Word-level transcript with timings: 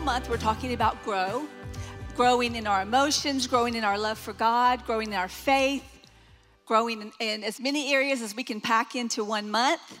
whole 0.00 0.06
month, 0.06 0.30
we're 0.30 0.38
talking 0.38 0.72
about 0.72 1.02
grow, 1.04 1.46
growing 2.16 2.54
in 2.54 2.66
our 2.66 2.80
emotions, 2.80 3.46
growing 3.46 3.74
in 3.74 3.84
our 3.84 3.98
love 3.98 4.16
for 4.16 4.32
God, 4.32 4.82
growing 4.86 5.08
in 5.08 5.14
our 5.14 5.28
faith, 5.28 5.84
growing 6.64 7.02
in, 7.02 7.12
in 7.20 7.44
as 7.44 7.60
many 7.60 7.92
areas 7.92 8.22
as 8.22 8.34
we 8.34 8.42
can 8.42 8.62
pack 8.62 8.94
into 8.94 9.22
one 9.22 9.50
month. 9.50 10.00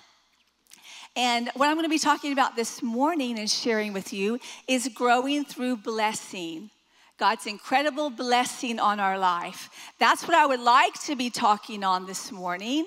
And 1.16 1.50
what 1.54 1.68
I'm 1.68 1.74
going 1.74 1.84
to 1.84 1.90
be 1.90 1.98
talking 1.98 2.32
about 2.32 2.56
this 2.56 2.82
morning 2.82 3.38
and 3.38 3.50
sharing 3.50 3.92
with 3.92 4.10
you 4.10 4.38
is 4.66 4.88
growing 4.88 5.44
through 5.44 5.76
blessing. 5.76 6.70
God's 7.18 7.46
incredible 7.46 8.08
blessing 8.08 8.78
on 8.78 9.00
our 9.00 9.18
life. 9.18 9.68
That's 9.98 10.26
what 10.26 10.34
I 10.34 10.46
would 10.46 10.60
like 10.60 10.94
to 11.02 11.14
be 11.14 11.28
talking 11.28 11.84
on 11.84 12.06
this 12.06 12.32
morning 12.32 12.86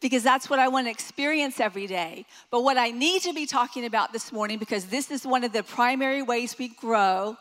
because 0.00 0.22
that's 0.22 0.48
what 0.48 0.58
I 0.58 0.68
want 0.68 0.86
to 0.86 0.90
experience 0.90 1.60
every 1.60 1.86
day. 1.86 2.24
But 2.50 2.62
what 2.62 2.78
I 2.78 2.90
need 2.90 3.22
to 3.22 3.32
be 3.32 3.46
talking 3.46 3.84
about 3.84 4.12
this 4.12 4.32
morning, 4.32 4.58
because 4.58 4.86
this 4.86 5.10
is 5.10 5.26
one 5.26 5.44
of 5.44 5.52
the 5.52 5.62
primary 5.62 6.22
ways 6.22 6.56
we 6.58 6.68
grow, 6.68 7.36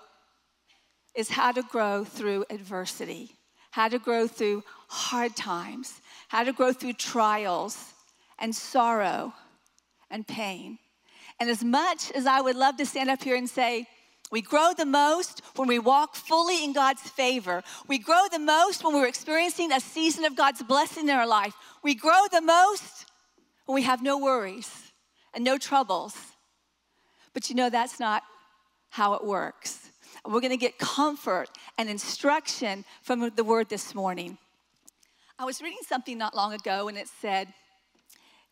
is 1.16 1.30
how 1.30 1.52
to 1.52 1.64
grow 1.64 2.04
through 2.04 2.46
adversity, 2.50 3.32
how 3.72 3.88
to 3.88 4.00
grow 4.00 4.28
through 4.28 4.64
hard 4.88 5.36
times, 5.36 6.02
how 6.28 6.44
to 6.44 6.54
grow 6.54 6.72
through 6.74 6.94
trials 6.94 7.94
and 8.40 8.56
sorrow 8.56 9.34
and 10.10 10.28
pain. 10.28 10.78
And 11.40 11.50
as 11.50 11.64
much 11.64 12.12
as 12.12 12.26
I 12.26 12.42
would 12.42 12.56
love 12.56 12.78
to 12.78 12.86
stand 12.86 13.10
up 13.10 13.22
here 13.22 13.36
and 13.36 13.50
say, 13.50 13.88
we 14.32 14.42
grow 14.42 14.74
the 14.76 14.86
most 14.86 15.42
when 15.56 15.68
we 15.68 15.80
walk 15.80 16.16
fully 16.16 16.64
in 16.64 16.74
God's 16.74 17.02
favor. 17.02 17.64
We 17.88 17.98
grow 17.98 18.24
the 18.32 18.40
most 18.40 18.84
when 18.84 18.94
we're 18.94 19.08
experiencing 19.08 19.72
a 19.72 19.80
season 19.80 20.26
of 20.26 20.36
God's 20.36 20.62
blessing 20.64 21.08
in 21.08 21.16
our 21.16 21.28
life. 21.28 21.54
We 21.82 21.96
grow 21.96 22.26
the 22.32 22.42
most 22.42 23.06
when 23.66 23.76
we 23.76 23.84
have 23.84 24.04
no 24.04 24.18
worries 24.18 24.92
and 25.34 25.44
no 25.44 25.58
troubles. 25.58 26.16
But 27.34 27.50
you 27.50 27.56
know, 27.56 27.70
that's 27.70 28.00
not 28.00 28.24
how 28.90 29.14
it 29.14 29.24
works. 29.24 29.92
We're 30.26 30.42
going 30.42 30.52
to 30.52 30.58
get 30.58 30.78
comfort 30.78 31.50
and 31.78 31.90
instruction 31.90 32.84
from 33.04 33.32
the 33.36 33.44
word 33.44 33.70
this 33.70 33.96
morning. 33.96 34.38
I 35.40 35.46
was 35.46 35.62
reading 35.62 35.80
something 35.88 36.18
not 36.18 36.36
long 36.36 36.54
ago, 36.54 36.88
and 36.88 36.98
it 36.98 37.08
said, 37.22 37.54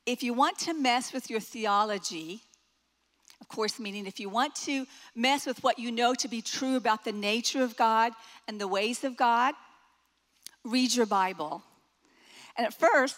if 0.06 0.22
you 0.22 0.34
want 0.34 0.60
to 0.60 0.74
mess 0.74 1.12
with 1.12 1.30
your 1.30 1.40
theology, 1.40 2.42
of 3.42 3.48
course, 3.48 3.80
meaning 3.80 4.06
if 4.06 4.20
you 4.20 4.30
want 4.30 4.56
to 4.56 4.86
mess 5.16 5.46
with 5.46 5.64
what 5.64 5.78
you 5.78 5.92
know 5.92 6.14
to 6.16 6.28
be 6.28 6.42
true 6.42 6.76
about 6.76 7.04
the 7.04 7.12
nature 7.12 7.64
of 7.64 7.76
God 7.76 8.14
and 8.48 8.60
the 8.60 8.68
ways 8.68 9.04
of 9.04 9.18
God, 9.18 9.54
read 10.64 10.94
your 10.94 11.06
Bible. 11.06 11.64
And 12.58 12.66
at 12.66 12.74
first, 12.74 13.18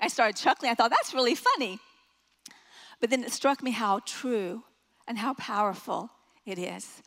I 0.00 0.08
started 0.08 0.36
chuckling. 0.36 0.70
I 0.70 0.74
thought, 0.74 0.90
that's 0.90 1.14
really 1.14 1.34
funny. 1.34 1.78
But 3.00 3.10
then 3.10 3.22
it 3.22 3.32
struck 3.32 3.62
me 3.62 3.70
how 3.70 4.00
true 4.04 4.64
and 5.06 5.18
how 5.18 5.34
powerful 5.34 6.10
it 6.44 6.58
is. 6.58 7.02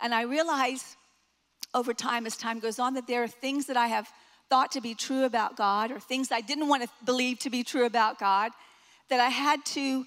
And 0.00 0.14
I 0.14 0.22
realized 0.22 0.96
over 1.74 1.94
time, 1.94 2.26
as 2.26 2.36
time 2.36 2.58
goes 2.58 2.78
on, 2.78 2.94
that 2.94 3.06
there 3.06 3.22
are 3.22 3.28
things 3.28 3.66
that 3.66 3.76
I 3.76 3.86
have 3.86 4.08
thought 4.50 4.72
to 4.72 4.80
be 4.80 4.94
true 4.94 5.24
about 5.24 5.56
God 5.56 5.90
or 5.90 6.00
things 6.00 6.30
I 6.30 6.42
didn't 6.42 6.68
want 6.68 6.82
to 6.82 6.88
believe 7.04 7.38
to 7.40 7.50
be 7.50 7.62
true 7.62 7.86
about 7.86 8.18
God 8.18 8.52
that 9.08 9.20
I 9.20 9.28
had 9.28 9.64
to 9.66 10.04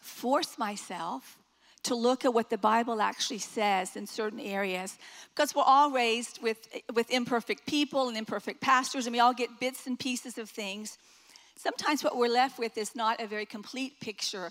force 0.00 0.58
myself 0.58 1.38
to 1.86 1.94
look 1.94 2.24
at 2.24 2.34
what 2.34 2.50
the 2.50 2.58
Bible 2.58 3.00
actually 3.00 3.38
says 3.38 3.94
in 3.94 4.06
certain 4.06 4.40
areas 4.40 4.98
because 5.34 5.54
we're 5.54 5.62
all 5.62 5.90
raised 5.90 6.42
with, 6.42 6.66
with 6.92 7.10
imperfect 7.10 7.64
people 7.66 8.08
and 8.08 8.16
imperfect 8.16 8.60
pastors, 8.60 9.06
and 9.06 9.14
we 9.14 9.20
all 9.20 9.32
get 9.32 9.60
bits 9.60 9.86
and 9.86 9.98
pieces 9.98 10.36
of 10.36 10.50
things. 10.50 10.98
Sometimes 11.56 12.02
what 12.02 12.16
we're 12.16 12.28
left 12.28 12.58
with 12.58 12.76
is 12.76 12.96
not 12.96 13.20
a 13.20 13.26
very 13.26 13.46
complete 13.46 14.00
picture 14.00 14.50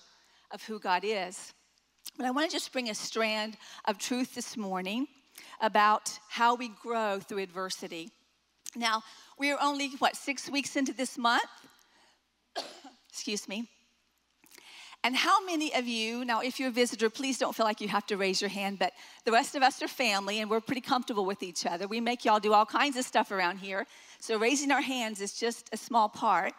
of 0.51 0.63
who 0.63 0.79
God 0.79 1.03
is. 1.03 1.53
But 2.17 2.25
I 2.25 2.31
want 2.31 2.49
to 2.49 2.55
just 2.55 2.71
bring 2.71 2.89
a 2.89 2.95
strand 2.95 3.57
of 3.85 3.97
truth 3.97 4.33
this 4.33 4.55
morning 4.55 5.07
about 5.59 6.17
how 6.29 6.55
we 6.55 6.69
grow 6.69 7.19
through 7.19 7.39
adversity. 7.39 8.11
Now, 8.75 9.03
we 9.37 9.51
are 9.51 9.57
only, 9.61 9.89
what, 9.99 10.15
six 10.15 10.49
weeks 10.49 10.75
into 10.75 10.93
this 10.93 11.17
month? 11.17 11.43
Excuse 13.09 13.47
me. 13.49 13.69
And 15.05 15.15
how 15.15 15.45
many 15.45 15.71
of 15.75 15.87
you, 15.87 16.25
now 16.25 16.41
if 16.41 16.59
you're 16.59 16.69
a 16.69 16.71
visitor, 16.71 17.11
please 17.11 17.37
don't 17.37 17.55
feel 17.55 17.67
like 17.67 17.79
you 17.79 17.87
have 17.89 18.07
to 18.07 18.17
raise 18.17 18.41
your 18.41 18.49
hand, 18.49 18.79
but 18.79 18.91
the 19.23 19.31
rest 19.31 19.53
of 19.53 19.61
us 19.61 19.79
are 19.83 19.87
family 19.87 20.39
and 20.39 20.49
we're 20.49 20.61
pretty 20.61 20.81
comfortable 20.81 21.25
with 21.25 21.43
each 21.43 21.63
other. 21.63 21.87
We 21.87 22.01
make 22.01 22.25
y'all 22.25 22.39
do 22.39 22.53
all 22.53 22.65
kinds 22.65 22.97
of 22.97 23.05
stuff 23.05 23.29
around 23.29 23.59
here. 23.59 23.85
So 24.19 24.39
raising 24.39 24.71
our 24.71 24.81
hands 24.81 25.21
is 25.21 25.33
just 25.33 25.69
a 25.71 25.77
small 25.77 26.09
part. 26.09 26.53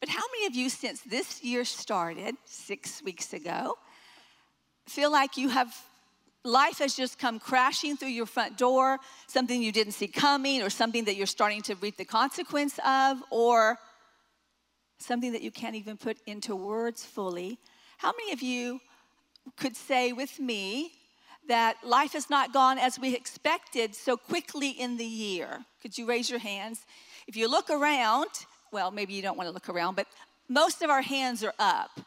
But 0.00 0.08
how 0.08 0.24
many 0.32 0.46
of 0.46 0.56
you, 0.56 0.68
since 0.68 1.00
this 1.02 1.40
year 1.44 1.64
started 1.64 2.34
six 2.44 3.04
weeks 3.04 3.32
ago, 3.32 3.78
feel 4.88 5.12
like 5.12 5.36
you 5.36 5.48
have 5.50 5.72
life 6.44 6.78
has 6.78 6.96
just 6.96 7.20
come 7.20 7.38
crashing 7.38 7.96
through 7.96 8.08
your 8.08 8.26
front 8.26 8.58
door, 8.58 8.98
something 9.28 9.62
you 9.62 9.70
didn't 9.70 9.92
see 9.92 10.08
coming, 10.08 10.60
or 10.60 10.70
something 10.70 11.04
that 11.04 11.14
you're 11.14 11.26
starting 11.26 11.62
to 11.62 11.76
reap 11.76 11.98
the 11.98 12.04
consequence 12.04 12.80
of, 12.84 13.22
or 13.30 13.78
something 14.98 15.32
that 15.32 15.42
you 15.42 15.50
can't 15.50 15.74
even 15.74 15.96
put 15.96 16.18
into 16.26 16.54
words 16.54 17.04
fully. 17.04 17.58
How 17.98 18.12
many 18.18 18.32
of 18.32 18.42
you 18.42 18.80
could 19.56 19.76
say 19.76 20.12
with 20.12 20.38
me 20.38 20.92
that 21.48 21.76
life 21.82 22.12
has 22.12 22.28
not 22.28 22.52
gone 22.52 22.78
as 22.78 22.98
we 22.98 23.14
expected 23.14 23.94
so 23.94 24.16
quickly 24.16 24.70
in 24.70 24.96
the 24.96 25.04
year? 25.04 25.64
Could 25.80 25.96
you 25.96 26.06
raise 26.06 26.28
your 26.28 26.38
hands? 26.38 26.80
If 27.26 27.36
you 27.36 27.48
look 27.48 27.70
around, 27.70 28.28
well, 28.72 28.90
maybe 28.90 29.14
you 29.14 29.22
don't 29.22 29.36
want 29.36 29.48
to 29.48 29.52
look 29.52 29.68
around, 29.68 29.96
but 29.96 30.06
most 30.48 30.82
of 30.82 30.90
our 30.90 31.02
hands 31.02 31.42
are 31.44 31.54
up, 31.58 32.00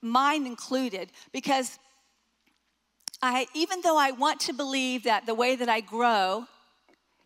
mine 0.00 0.46
included, 0.46 1.10
because 1.32 1.78
I, 3.22 3.46
even 3.54 3.80
though 3.82 3.96
I 3.96 4.10
want 4.10 4.40
to 4.40 4.52
believe 4.52 5.04
that 5.04 5.26
the 5.26 5.34
way 5.34 5.56
that 5.56 5.68
I 5.68 5.80
grow 5.80 6.46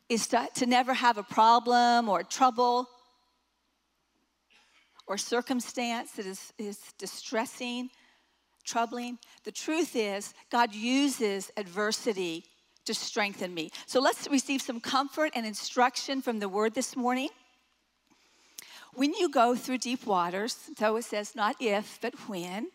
is 0.09 0.26
to, 0.28 0.49
to 0.56 0.66
never 0.66 0.94
have 0.94 1.19
a 1.19 1.22
problem 1.22 2.09
or 2.09 2.22
trouble 2.22 2.88
or 5.06 5.17
circumstance 5.17 6.12
that 6.12 6.27
is, 6.27 6.53
is 6.59 6.78
distressing, 6.99 7.91
troubling, 8.65 9.19
the 9.44 9.53
truth 9.53 9.94
is 9.94 10.34
God 10.50 10.75
uses 10.75 11.50
adversity 11.56 12.44
to 12.84 12.94
strengthen 12.94 13.53
me. 13.53 13.71
So 13.87 14.00
let's 14.00 14.28
receive 14.28 14.62
some 14.62 14.81
comfort 14.81 15.33
and 15.34 15.44
instruction 15.44 16.22
from 16.22 16.39
the 16.39 16.49
word 16.49 16.75
this 16.75 16.97
morning. 16.97 17.28
When 18.94 19.12
you 19.12 19.28
go 19.28 19.55
through 19.55 19.78
deep 19.78 20.06
waters, 20.06 20.56
so 20.78 20.97
it 20.97 21.05
says 21.05 21.37
not 21.37 21.56
if, 21.61 21.99
but 22.00 22.15
when, 22.28 22.69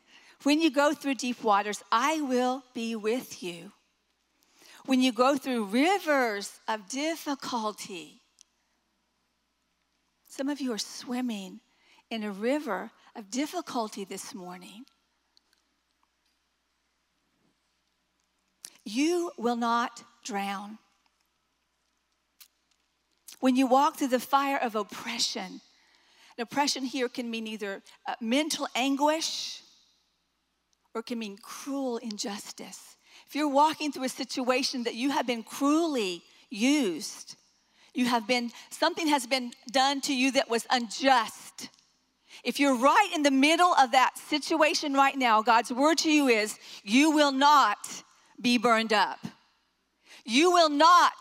when 0.43 0.61
you 0.61 0.69
go 0.69 0.93
through 0.93 1.15
deep 1.15 1.43
waters, 1.43 1.83
I 1.91 2.21
will 2.21 2.63
be 2.73 2.95
with 2.95 3.41
you. 3.41 3.71
When 4.85 5.01
you 5.01 5.11
go 5.11 5.37
through 5.37 5.65
rivers 5.65 6.59
of 6.67 6.89
difficulty, 6.89 8.21
some 10.27 10.49
of 10.49 10.59
you 10.59 10.73
are 10.73 10.79
swimming 10.79 11.59
in 12.11 12.23
a 12.23 12.31
river 12.31 12.91
of 13.15 13.31
difficulty 13.31 14.03
this 14.03 14.35
morning. 14.35 14.83
You 18.85 19.31
will 19.37 19.55
not 19.55 20.03
drown. 20.23 20.77
When 23.39 23.55
you 23.55 23.65
walk 23.65 23.97
through 23.97 24.09
the 24.09 24.19
fire 24.19 24.57
of 24.57 24.75
oppression, 24.75 25.61
and 26.37 26.43
oppression 26.43 26.83
here 26.83 27.09
can 27.09 27.31
mean 27.31 27.47
either 27.47 27.81
uh, 28.05 28.15
mental 28.21 28.67
anguish 28.75 29.61
or 30.93 30.99
it 30.99 31.07
can 31.07 31.17
mean 31.17 31.37
cruel 31.41 31.97
injustice. 31.97 32.97
If 33.27 33.35
you're 33.35 33.47
walking 33.47 33.91
through 33.91 34.03
a 34.03 34.09
situation 34.09 34.83
that 34.83 34.95
you 34.95 35.11
have 35.11 35.25
been 35.25 35.43
cruelly 35.43 36.21
used, 36.49 37.35
you 37.93 38.05
have 38.05 38.27
been, 38.27 38.51
something 38.69 39.07
has 39.07 39.25
been 39.25 39.51
done 39.71 40.01
to 40.01 40.13
you 40.13 40.31
that 40.31 40.49
was 40.49 40.67
unjust. 40.69 41.40
If 42.43 42.59
you're 42.59 42.77
right 42.77 43.09
in 43.13 43.23
the 43.23 43.31
middle 43.31 43.73
of 43.75 43.91
that 43.91 44.17
situation 44.17 44.93
right 44.93 45.15
now, 45.15 45.41
God's 45.41 45.71
word 45.71 45.99
to 45.99 46.11
you 46.11 46.27
is 46.27 46.57
you 46.83 47.11
will 47.11 47.31
not 47.31 47.77
be 48.41 48.57
burned 48.57 48.93
up. 48.93 49.19
You 50.25 50.51
will 50.51 50.69
not 50.69 51.13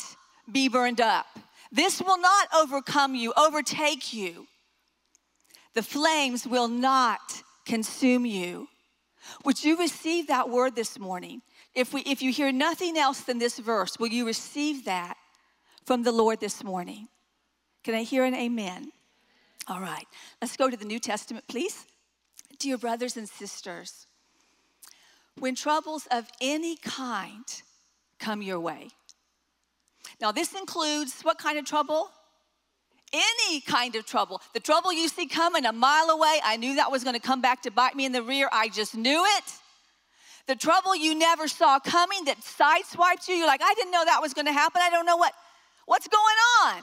be 0.50 0.68
burned 0.68 1.00
up. 1.00 1.26
This 1.70 2.00
will 2.00 2.18
not 2.18 2.48
overcome 2.54 3.14
you, 3.14 3.32
overtake 3.36 4.12
you. 4.12 4.46
The 5.74 5.82
flames 5.82 6.46
will 6.46 6.68
not 6.68 7.42
consume 7.64 8.26
you. 8.26 8.68
Would 9.44 9.62
you 9.62 9.78
receive 9.78 10.26
that 10.28 10.48
word 10.48 10.74
this 10.74 10.98
morning? 10.98 11.42
If, 11.74 11.94
we, 11.94 12.00
if 12.02 12.22
you 12.22 12.32
hear 12.32 12.50
nothing 12.50 12.96
else 12.96 13.20
than 13.20 13.38
this 13.38 13.58
verse, 13.58 13.98
will 13.98 14.08
you 14.08 14.26
receive 14.26 14.86
that 14.86 15.16
from 15.84 16.02
the 16.02 16.12
Lord 16.12 16.40
this 16.40 16.64
morning? 16.64 17.08
Can 17.84 17.94
I 17.94 18.02
hear 18.02 18.24
an 18.24 18.34
amen? 18.34 18.90
All 19.70 19.80
right, 19.80 20.04
let's 20.42 20.56
go 20.56 20.68
to 20.68 20.76
the 20.76 20.84
New 20.84 20.98
Testament, 20.98 21.44
please. 21.46 21.86
Dear 22.58 22.76
brothers 22.76 23.16
and 23.16 23.28
sisters, 23.28 24.08
when 25.38 25.54
troubles 25.54 26.08
of 26.10 26.28
any 26.40 26.74
kind 26.74 27.44
come 28.18 28.42
your 28.42 28.58
way, 28.58 28.88
now 30.20 30.32
this 30.32 30.54
includes 30.54 31.20
what 31.22 31.38
kind 31.38 31.56
of 31.56 31.64
trouble? 31.64 32.10
any 33.12 33.60
kind 33.62 33.96
of 33.96 34.06
trouble. 34.06 34.40
The 34.54 34.60
trouble 34.60 34.92
you 34.92 35.08
see 35.08 35.26
coming 35.26 35.66
a 35.66 35.72
mile 35.72 36.10
away, 36.10 36.38
I 36.44 36.56
knew 36.56 36.76
that 36.76 36.92
was 36.92 37.02
going 37.02 37.16
to 37.16 37.20
come 37.20 37.40
back 37.40 37.60
to 37.62 37.70
bite 37.72 37.96
me 37.96 38.04
in 38.04 38.12
the 38.12 38.22
rear. 38.22 38.48
I 38.52 38.68
just 38.68 38.96
knew 38.96 39.24
it. 39.36 39.44
the 40.46 40.54
trouble 40.54 40.94
you 40.94 41.16
never 41.16 41.48
saw 41.48 41.80
coming 41.80 42.26
that 42.26 42.38
sideswiped 42.38 43.26
you. 43.26 43.34
You're 43.34 43.48
like, 43.48 43.62
I 43.64 43.74
didn't 43.74 43.90
know 43.90 44.04
that 44.04 44.22
was 44.22 44.32
going 44.32 44.46
to 44.46 44.52
happen. 44.52 44.80
I 44.80 44.90
don't 44.90 45.06
know 45.06 45.16
what, 45.16 45.32
what's 45.86 46.06
going 46.06 46.36
on. 46.62 46.82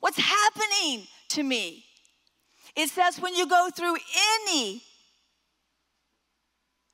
What's 0.00 0.18
happening 0.18 1.06
to 1.32 1.42
me? 1.42 1.84
It 2.74 2.88
says 2.88 3.20
when 3.20 3.34
you 3.34 3.46
go 3.46 3.68
through 3.74 3.96
any 4.44 4.82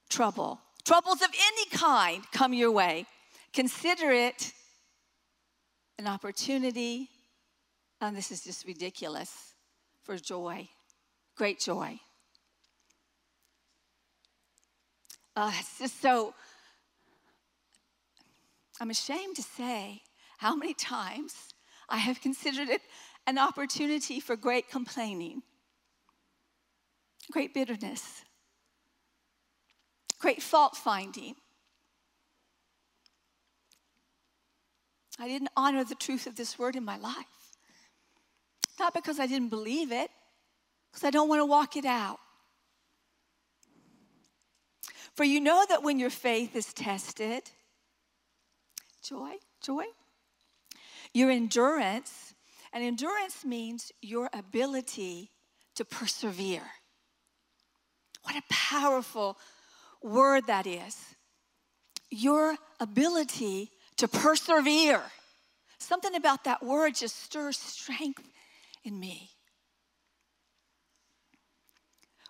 trouble, 0.09 0.61
troubles 0.85 1.23
of 1.23 1.29
any 1.29 1.71
kind 1.71 2.25
come 2.33 2.53
your 2.53 2.73
way, 2.73 3.07
consider 3.53 4.11
it 4.11 4.53
an 5.99 6.07
opportunity, 6.07 7.09
and 8.01 8.17
this 8.17 8.31
is 8.31 8.43
just 8.43 8.67
ridiculous, 8.67 9.55
for 10.03 10.17
joy, 10.17 10.69
great 11.37 11.61
joy. 11.61 11.99
Uh, 15.37 15.53
it's 15.59 15.79
just 15.79 16.01
so, 16.01 16.35
I'm 18.81 18.91
ashamed 18.91 19.37
to 19.37 19.43
say 19.43 20.03
how 20.39 20.57
many 20.57 20.75
times 20.75 21.35
I 21.89 21.99
have 21.99 22.21
considered 22.21 22.69
it 22.69 22.83
an 23.29 23.37
opportunity 23.37 24.21
for 24.21 24.37
great 24.37 24.71
complaining, 24.71 25.43
great 27.31 27.53
bitterness, 27.53 28.23
great 30.19 30.43
fault 30.43 30.75
finding. 30.75 31.35
I 35.19 35.29
didn't 35.29 35.51
honor 35.59 35.85
the 35.85 35.95
truth 35.95 36.27
of 36.27 36.37
this 36.37 36.59
word 36.59 36.75
in 36.75 36.87
my 36.87 36.97
life. 36.97 37.27
Not 38.81 38.95
because 38.95 39.21
I 39.21 39.27
didn't 39.27 39.51
believe 39.51 39.93
it, 39.93 40.09
because 40.91 41.05
I 41.05 41.11
don't 41.11 41.29
want 41.29 41.41
to 41.41 41.47
walk 41.47 41.77
it 41.77 41.85
out. 41.85 42.21
For 45.15 45.25
you 45.25 45.41
know 45.41 45.67
that 45.69 45.83
when 45.83 45.99
your 45.99 46.11
faith 46.11 46.57
is 46.57 46.73
tested, 46.73 47.43
joy, 49.03 49.33
joy, 49.61 49.85
your 51.13 51.31
endurance, 51.31 52.33
and 52.73 52.85
endurance 52.85 53.45
means 53.45 53.93
your 54.01 54.29
ability 54.33 55.31
to 55.77 55.85
persevere. 55.85 56.63
What 58.23 58.37
a 58.37 58.43
powerful 58.51 59.39
word 60.03 60.47
that 60.47 60.67
is. 60.67 60.97
Your 62.11 62.57
ability 62.81 63.71
to 63.97 64.09
persevere. 64.09 65.03
Something 65.79 66.15
about 66.15 66.45
that 66.45 66.63
word 66.63 66.95
just 66.95 67.23
stirs 67.23 67.59
strength 67.59 68.29
in 68.85 68.99
me 68.99 69.31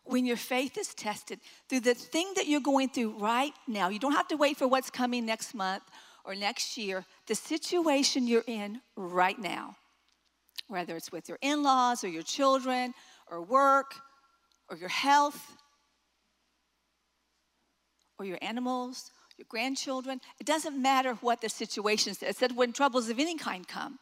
when 0.08 0.24
your 0.24 0.36
faith 0.36 0.76
is 0.78 0.94
tested 0.94 1.38
through 1.68 1.80
the 1.80 1.94
thing 1.94 2.32
that 2.36 2.46
you're 2.46 2.60
going 2.60 2.88
through 2.88 3.18
right 3.18 3.52
now, 3.66 3.88
you 3.88 3.98
don't 3.98 4.12
have 4.12 4.28
to 4.28 4.36
wait 4.36 4.56
for 4.56 4.66
what's 4.66 4.90
coming 4.90 5.26
next 5.26 5.54
month 5.54 5.82
or 6.24 6.34
next 6.34 6.76
year, 6.76 7.04
the 7.26 7.34
situation 7.34 8.26
you're 8.26 8.44
in 8.46 8.80
right 8.96 9.38
now, 9.38 9.76
whether 10.68 10.96
it's 10.96 11.10
with 11.10 11.28
your 11.28 11.38
in 11.40 11.62
laws 11.62 12.04
or 12.04 12.08
your 12.08 12.22
children 12.22 12.94
or 13.26 13.42
work 13.42 13.94
or 14.70 14.76
your 14.76 14.88
health 14.88 15.56
or 18.18 18.24
your 18.24 18.38
animals, 18.42 19.10
your 19.36 19.46
grandchildren, 19.48 20.20
it 20.38 20.46
doesn't 20.46 20.80
matter 20.80 21.14
what 21.14 21.40
the 21.40 21.48
situation 21.48 22.14
is. 22.20 22.36
Said 22.36 22.56
when 22.56 22.72
troubles 22.72 23.08
of 23.08 23.18
any 23.18 23.36
kind 23.36 23.66
come. 23.66 23.98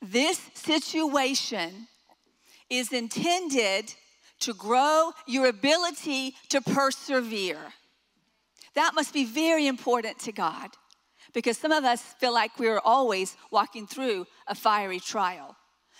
This 0.00 0.40
situation 0.54 1.88
is 2.70 2.92
intended 2.92 3.92
to 4.40 4.54
grow 4.54 5.10
your 5.26 5.48
ability 5.48 6.34
to 6.50 6.60
persevere. 6.60 7.58
That 8.74 8.92
must 8.94 9.12
be 9.12 9.24
very 9.24 9.66
important 9.66 10.20
to 10.20 10.32
God 10.32 10.70
because 11.32 11.58
some 11.58 11.72
of 11.72 11.84
us 11.84 12.02
feel 12.02 12.32
like 12.32 12.58
we're 12.58 12.80
always 12.80 13.36
walking 13.50 13.86
through 13.86 14.26
a 14.46 14.54
fiery 14.54 15.00
trial. 15.00 15.56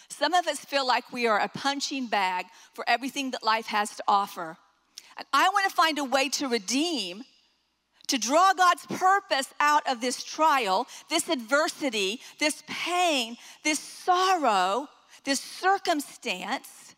Some 0.08 0.34
of 0.34 0.46
us 0.46 0.60
feel 0.60 0.86
like 0.86 1.12
we 1.12 1.26
are 1.26 1.38
a 1.38 1.48
punching 1.48 2.06
bag 2.06 2.46
for 2.72 2.84
everything 2.88 3.30
that 3.32 3.42
life 3.42 3.66
has 3.66 3.96
to 3.96 4.02
offer. 4.08 4.56
And 5.16 5.26
I 5.32 5.48
want 5.50 5.69
to 5.69 5.75
find 5.75 5.98
a 5.98 6.04
way 6.04 6.28
to 6.30 6.48
redeem, 6.48 7.25
to 8.06 8.19
draw 8.19 8.52
God's 8.54 8.86
purpose 8.86 9.52
out 9.60 9.86
of 9.86 10.00
this 10.00 10.22
trial, 10.25 10.86
this 11.10 11.28
adversity, 11.28 12.20
this 12.38 12.62
pain, 12.66 13.36
this 13.64 13.80
sorrow, 13.80 14.88
this 15.25 15.40
circumstance 15.40 16.94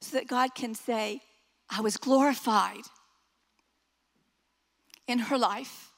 so 0.00 0.16
that 0.16 0.26
God 0.26 0.54
can 0.54 0.74
say, 0.74 1.20
I 1.70 1.80
was 1.80 1.96
glorified 1.96 2.82
in 5.06 5.18
her 5.20 5.38
life. 5.38 5.91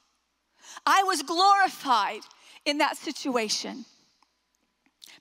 I 0.85 1.03
was 1.03 1.21
glorified 1.23 2.21
in 2.65 2.77
that 2.79 2.97
situation. 2.97 3.85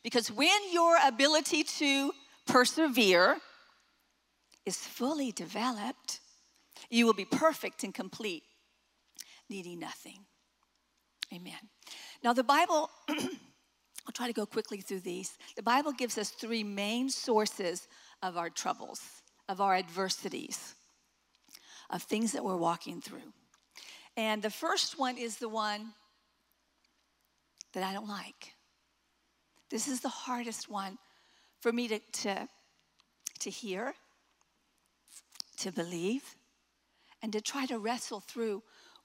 Because 0.02 0.30
when 0.30 0.60
your 0.70 0.96
ability 1.04 1.64
to 1.64 2.12
persevere 2.46 3.38
is 4.66 4.76
fully 4.76 5.32
developed, 5.32 6.20
you 6.90 7.06
will 7.06 7.14
be 7.14 7.24
perfect 7.24 7.84
and 7.84 7.94
complete, 7.94 8.42
needing 9.48 9.78
nothing. 9.78 10.26
Amen. 11.32 11.54
Now, 12.22 12.32
the 12.32 12.44
Bible, 12.44 12.90
I'll 13.08 14.12
try 14.12 14.26
to 14.26 14.32
go 14.32 14.46
quickly 14.46 14.80
through 14.80 15.00
these. 15.00 15.36
The 15.56 15.62
Bible 15.62 15.92
gives 15.92 16.18
us 16.18 16.30
three 16.30 16.62
main 16.62 17.08
sources 17.08 17.88
of 18.22 18.36
our 18.36 18.50
troubles, 18.50 19.00
of 19.48 19.60
our 19.60 19.74
adversities, 19.74 20.74
of 21.90 22.02
things 22.02 22.32
that 22.32 22.44
we're 22.44 22.56
walking 22.56 23.00
through. 23.00 23.32
And 24.16 24.42
the 24.42 24.50
first 24.50 24.98
one 24.98 25.18
is 25.18 25.38
the 25.38 25.48
one 25.48 25.92
that 27.72 27.82
I 27.82 27.92
don't 27.92 28.08
like. 28.08 28.54
This 29.70 29.88
is 29.88 30.00
the 30.00 30.08
hardest 30.08 30.70
one 30.70 30.98
for 31.60 31.72
me 31.72 31.88
to, 31.88 31.98
to, 31.98 32.48
to 33.40 33.50
hear, 33.50 33.94
to 35.58 35.72
believe, 35.72 36.36
and 37.22 37.32
to 37.32 37.40
try 37.40 37.66
to 37.66 37.78
wrestle 37.78 38.20
through 38.20 38.62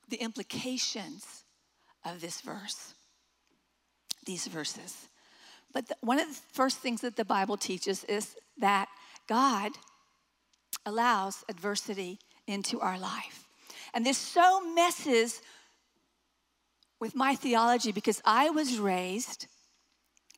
the 0.10 0.18
implications 0.18 1.44
of 2.06 2.22
this 2.22 2.42
verse, 2.42 2.94
these 4.26 4.48
verses. 4.48 5.08
But 5.74 5.88
the, 5.88 5.96
one 6.02 6.20
of 6.20 6.28
the 6.28 6.40
first 6.54 6.80
things 6.80 7.02
that 7.02 7.16
the 7.16 7.26
Bible 7.26 7.58
teaches 7.58 8.04
is 8.04 8.36
that 8.58 8.90
God 9.28 9.72
allows 10.86 11.44
adversity 11.50 12.20
into 12.48 12.80
our 12.80 13.00
life. 13.00 13.49
And 13.94 14.06
this 14.06 14.18
so 14.18 14.62
messes 14.74 15.42
with 17.00 17.16
my 17.16 17.36
theology 17.36 17.92
because 17.92 18.22
I 18.26 18.50
was 18.50 18.78
raised 18.78 19.48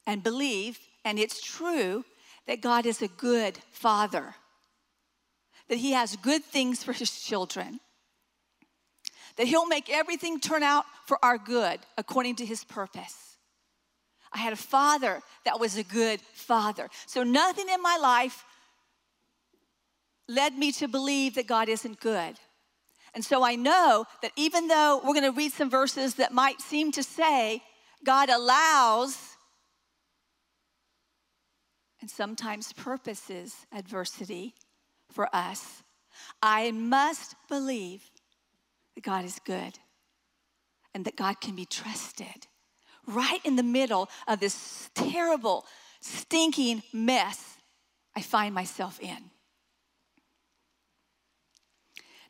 and 0.06 0.24
believe, 0.24 0.80
and 1.04 1.20
it's 1.20 1.42
true, 1.42 2.06
that 2.48 2.62
God 2.62 2.86
is 2.86 3.02
a 3.02 3.08
good 3.08 3.58
father, 3.72 4.36
that 5.70 5.78
He 5.78 5.92
has 5.94 6.16
good 6.16 6.44
things 6.44 6.84
for 6.84 6.94
His 6.94 7.12
children, 7.22 7.80
that 9.38 9.48
He'll 9.48 9.68
make 9.68 9.90
everything 9.90 10.40
turn 10.40 10.64
out 10.64 10.86
for 11.06 11.18
our 11.24 11.38
good 11.38 11.80
according 11.98 12.36
to 12.38 12.46
His 12.46 12.64
purpose. 12.64 13.38
I 14.34 14.40
had 14.40 14.54
a 14.54 14.58
father 14.58 15.22
that 15.46 15.60
was 15.60 15.78
a 15.78 15.84
good 15.84 16.22
father. 16.34 16.90
So 17.06 17.24
nothing 17.24 17.68
in 17.70 17.82
my 17.82 17.98
life 17.98 18.46
led 20.28 20.58
me 20.58 20.72
to 20.74 20.88
believe 20.88 21.36
that 21.36 21.48
God 21.48 21.68
isn't 21.68 22.00
good. 22.00 22.36
And 23.14 23.26
so 23.26 23.44
I 23.44 23.56
know 23.56 24.06
that 24.22 24.32
even 24.36 24.68
though 24.68 25.02
we're 25.04 25.14
going 25.14 25.24
to 25.24 25.38
read 25.38 25.52
some 25.52 25.70
verses 25.70 26.16
that 26.16 26.34
might 26.34 26.62
seem 26.62 26.92
to 26.94 27.04
say 27.04 27.62
God 28.04 28.30
allows 28.30 29.18
and 32.00 32.10
sometimes 32.10 32.74
purposes 32.74 33.56
adversity 33.72 34.56
for 35.12 35.28
us, 35.36 35.84
I 36.42 36.72
must 36.72 37.36
believe 37.48 38.10
that 38.96 39.04
God 39.04 39.26
is 39.26 39.40
good 39.46 39.78
and 40.94 41.06
that 41.06 41.16
God 41.16 41.42
can 41.42 41.56
be 41.56 41.66
trusted 41.66 42.48
right 43.08 43.40
in 43.44 43.56
the 43.56 43.64
middle 43.64 44.10
of 44.28 44.40
this 44.40 44.90
terrible, 44.96 45.66
stinking 46.02 46.84
mess 46.94 47.58
I 48.16 48.22
find 48.22 48.54
myself 48.54 49.00
in. 49.00 49.31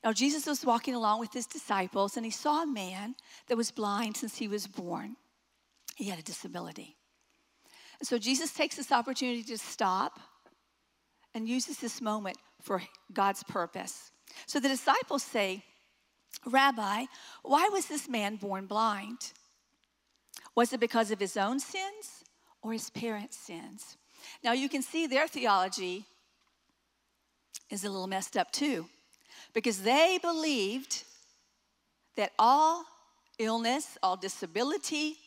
Now, 0.03 0.13
Jesus 0.13 0.47
was 0.47 0.65
walking 0.65 0.95
along 0.95 1.19
with 1.19 1.31
his 1.31 1.45
disciples, 1.45 2.17
and 2.17 2.25
he 2.25 2.31
saw 2.31 2.63
a 2.63 2.67
man 2.67 3.15
that 3.47 3.57
was 3.57 3.69
blind 3.69 4.17
since 4.17 4.37
he 4.37 4.47
was 4.47 4.65
born. 4.65 5.15
He 5.95 6.05
had 6.05 6.17
a 6.17 6.23
disability. 6.23 6.95
And 7.99 8.07
so 8.07 8.17
Jesus 8.17 8.51
takes 8.51 8.75
this 8.75 8.91
opportunity 8.91 9.43
to 9.43 9.57
stop 9.59 10.19
and 11.35 11.47
uses 11.47 11.77
this 11.77 12.01
moment 12.01 12.37
for 12.61 12.81
God's 13.13 13.43
purpose. 13.43 14.11
So 14.47 14.59
the 14.59 14.69
disciples 14.69 15.21
say, 15.21 15.63
Rabbi, 16.45 17.05
why 17.43 17.69
was 17.71 17.85
this 17.85 18.09
man 18.09 18.37
born 18.37 18.65
blind? 18.65 19.33
Was 20.55 20.73
it 20.73 20.79
because 20.79 21.11
of 21.11 21.19
his 21.19 21.37
own 21.37 21.59
sins 21.59 22.23
or 22.63 22.73
his 22.73 22.89
parents' 22.89 23.37
sins? 23.37 23.97
Now 24.43 24.53
you 24.53 24.67
can 24.67 24.81
see 24.81 25.05
their 25.05 25.27
theology 25.27 26.05
is 27.69 27.83
a 27.83 27.89
little 27.89 28.07
messed 28.07 28.35
up 28.35 28.51
too. 28.51 28.87
Because 29.53 29.81
they 29.81 30.19
believed 30.21 31.03
that 32.15 32.31
all 32.37 32.85
illness, 33.39 33.97
all 34.03 34.15
disability, 34.15 35.17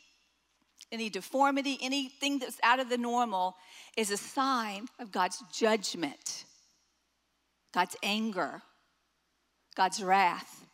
any 0.92 1.10
deformity, 1.10 1.78
anything 1.82 2.38
that's 2.38 2.58
out 2.62 2.80
of 2.80 2.88
the 2.88 2.98
normal 2.98 3.56
is 3.96 4.10
a 4.10 4.16
sign 4.16 4.86
of 4.98 5.10
God's 5.10 5.42
judgment, 5.52 6.44
God's 7.72 7.96
anger, 8.02 8.62
God's 9.74 10.02
wrath. 10.02 10.66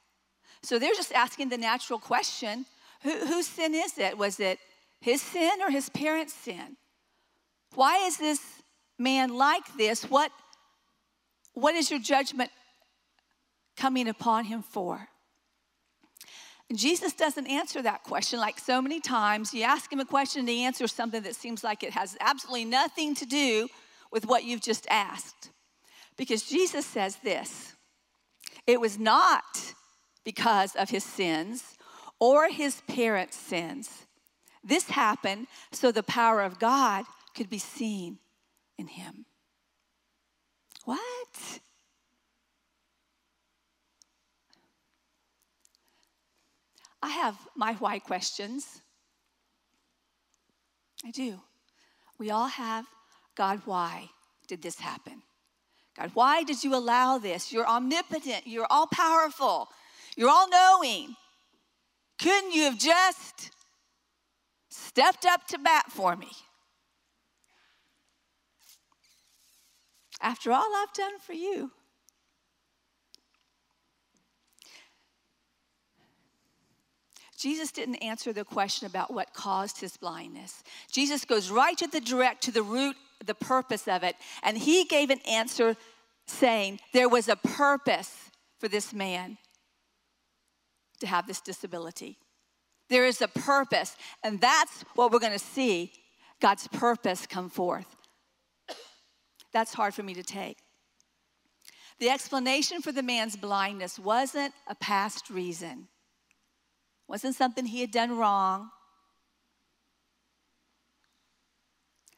So 0.62 0.78
they're 0.78 0.94
just 0.94 1.12
asking 1.12 1.48
the 1.48 1.58
natural 1.58 1.98
question 1.98 2.66
who, 3.02 3.10
whose 3.26 3.46
sin 3.46 3.74
is 3.74 3.96
it? 3.98 4.18
Was 4.18 4.38
it 4.40 4.58
his 5.00 5.22
sin 5.22 5.62
or 5.62 5.70
his 5.70 5.88
parents' 5.88 6.34
sin? 6.34 6.76
Why 7.74 8.06
is 8.06 8.18
this 8.18 8.40
man 8.98 9.34
like 9.34 9.76
this? 9.76 10.04
What, 10.04 10.30
what 11.54 11.74
is 11.74 11.90
your 11.90 12.00
judgment 12.00 12.50
coming 13.80 14.08
upon 14.08 14.44
him 14.44 14.62
for? 14.62 15.08
Jesus 16.74 17.14
doesn't 17.14 17.46
answer 17.48 17.82
that 17.82 18.04
question 18.04 18.38
like 18.38 18.58
so 18.58 18.80
many 18.80 19.00
times. 19.00 19.52
You 19.52 19.64
ask 19.64 19.92
him 19.92 19.98
a 19.98 20.04
question 20.04 20.40
and 20.40 20.48
he 20.48 20.64
answers 20.64 20.92
something 20.92 21.22
that 21.22 21.34
seems 21.34 21.64
like 21.64 21.82
it 21.82 21.92
has 21.92 22.16
absolutely 22.20 22.66
nothing 22.66 23.14
to 23.16 23.26
do 23.26 23.68
with 24.12 24.26
what 24.26 24.44
you've 24.44 24.60
just 24.60 24.86
asked. 24.88 25.50
Because 26.16 26.42
Jesus 26.42 26.86
says 26.86 27.16
this 27.24 27.74
it 28.66 28.80
was 28.80 28.98
not 28.98 29.74
because 30.24 30.76
of 30.76 30.90
his 30.90 31.02
sins 31.02 31.76
or 32.20 32.48
his 32.48 32.82
parents' 32.82 33.36
sins. 33.36 34.06
This 34.62 34.90
happened 34.90 35.46
so 35.72 35.90
the 35.90 36.02
power 36.02 36.42
of 36.42 36.58
God 36.58 37.04
could 37.34 37.48
be 37.48 37.58
seen 37.58 38.18
in 38.78 38.86
him. 38.86 39.24
What? 40.84 41.60
I 47.02 47.08
have 47.08 47.36
my 47.56 47.74
why 47.74 47.98
questions. 47.98 48.82
I 51.04 51.10
do. 51.10 51.40
We 52.18 52.30
all 52.30 52.48
have 52.48 52.86
God, 53.36 53.62
why 53.64 54.10
did 54.48 54.60
this 54.60 54.78
happen? 54.78 55.22
God, 55.96 56.10
why 56.14 56.42
did 56.42 56.62
you 56.62 56.74
allow 56.74 57.18
this? 57.18 57.52
You're 57.52 57.66
omnipotent, 57.66 58.46
you're 58.46 58.66
all 58.68 58.86
powerful, 58.86 59.68
you're 60.16 60.28
all 60.28 60.48
knowing. 60.48 61.16
Couldn't 62.18 62.52
you 62.52 62.64
have 62.64 62.78
just 62.78 63.50
stepped 64.68 65.24
up 65.24 65.46
to 65.48 65.58
bat 65.58 65.86
for 65.88 66.16
me? 66.16 66.28
After 70.20 70.52
all 70.52 70.68
I've 70.76 70.92
done 70.92 71.18
for 71.18 71.32
you. 71.32 71.70
Jesus 77.40 77.72
didn't 77.72 77.96
answer 77.96 78.34
the 78.34 78.44
question 78.44 78.86
about 78.86 79.10
what 79.10 79.32
caused 79.32 79.80
his 79.80 79.96
blindness. 79.96 80.62
Jesus 80.92 81.24
goes 81.24 81.50
right 81.50 81.76
to 81.78 81.86
the 81.86 82.00
direct, 82.00 82.42
to 82.42 82.52
the 82.52 82.62
root, 82.62 82.96
the 83.24 83.34
purpose 83.34 83.88
of 83.88 84.02
it. 84.02 84.14
And 84.42 84.58
he 84.58 84.84
gave 84.84 85.08
an 85.08 85.20
answer 85.26 85.74
saying 86.26 86.80
there 86.92 87.08
was 87.08 87.28
a 87.28 87.36
purpose 87.36 88.14
for 88.58 88.68
this 88.68 88.92
man 88.92 89.38
to 91.00 91.06
have 91.06 91.26
this 91.26 91.40
disability. 91.40 92.18
There 92.90 93.06
is 93.06 93.22
a 93.22 93.28
purpose, 93.28 93.96
and 94.22 94.38
that's 94.38 94.84
what 94.94 95.10
we're 95.10 95.18
going 95.18 95.32
to 95.32 95.38
see 95.38 95.92
God's 96.42 96.68
purpose 96.68 97.26
come 97.26 97.48
forth. 97.48 97.86
That's 99.50 99.72
hard 99.72 99.94
for 99.94 100.02
me 100.02 100.12
to 100.12 100.22
take. 100.22 100.58
The 102.00 102.10
explanation 102.10 102.82
for 102.82 102.92
the 102.92 103.02
man's 103.02 103.36
blindness 103.36 103.98
wasn't 103.98 104.52
a 104.68 104.74
past 104.74 105.30
reason 105.30 105.88
wasn't 107.10 107.34
something 107.34 107.66
he 107.66 107.80
had 107.80 107.90
done 107.90 108.16
wrong, 108.16 108.70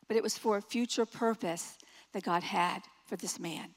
but 0.06 0.18
it 0.18 0.22
was 0.22 0.36
for 0.36 0.58
a 0.58 0.62
future 0.62 1.06
purpose 1.06 1.78
that 2.12 2.24
God 2.24 2.42
had 2.42 2.82
for 3.06 3.16
this 3.16 3.40
man. 3.40 3.70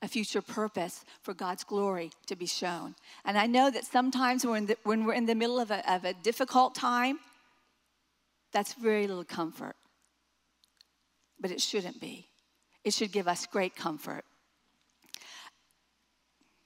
A 0.00 0.06
future 0.06 0.40
purpose 0.40 1.04
for 1.22 1.34
God's 1.34 1.64
glory 1.64 2.12
to 2.26 2.36
be 2.36 2.46
shown. 2.46 2.94
And 3.24 3.36
I 3.36 3.46
know 3.46 3.68
that 3.68 3.84
sometimes 3.84 4.46
when, 4.46 4.66
the, 4.66 4.76
when 4.84 5.04
we're 5.04 5.14
in 5.14 5.26
the 5.26 5.34
middle 5.34 5.58
of 5.58 5.72
a, 5.72 5.92
of 5.92 6.04
a 6.04 6.14
difficult 6.14 6.76
time, 6.76 7.18
that's 8.52 8.74
very 8.74 9.08
little 9.08 9.24
comfort. 9.24 9.74
But 11.40 11.50
it 11.50 11.60
shouldn't 11.60 12.00
be. 12.00 12.28
It 12.84 12.94
should 12.94 13.10
give 13.10 13.26
us 13.26 13.44
great 13.44 13.74
comfort 13.74 14.24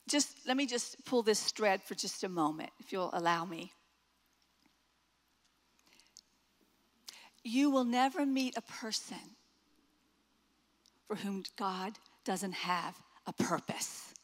just 0.08 0.46
let 0.46 0.56
me 0.56 0.66
just 0.66 1.04
pull 1.04 1.22
this 1.22 1.50
thread 1.50 1.82
for 1.82 1.94
just 1.94 2.24
a 2.24 2.28
moment, 2.28 2.70
if 2.78 2.92
you'll 2.92 3.10
allow 3.12 3.44
me. 3.44 3.72
You 7.44 7.70
will 7.70 7.84
never 7.84 8.24
meet 8.24 8.56
a 8.56 8.62
person 8.62 9.36
for 11.06 11.16
whom 11.16 11.44
God 11.58 11.98
doesn't 12.24 12.52
have 12.54 12.96
a 13.26 13.32
purpose. 13.32 14.14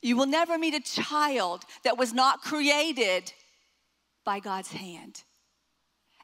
You 0.00 0.16
will 0.16 0.26
never 0.26 0.58
meet 0.58 0.74
a 0.74 0.80
child 0.80 1.64
that 1.84 1.98
was 1.98 2.12
not 2.12 2.42
created 2.42 3.32
by 4.24 4.40
God's 4.40 4.72
hand 4.72 5.22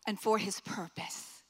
and 0.06 0.18
for 0.18 0.38
his 0.38 0.60
purpose. 0.60 1.42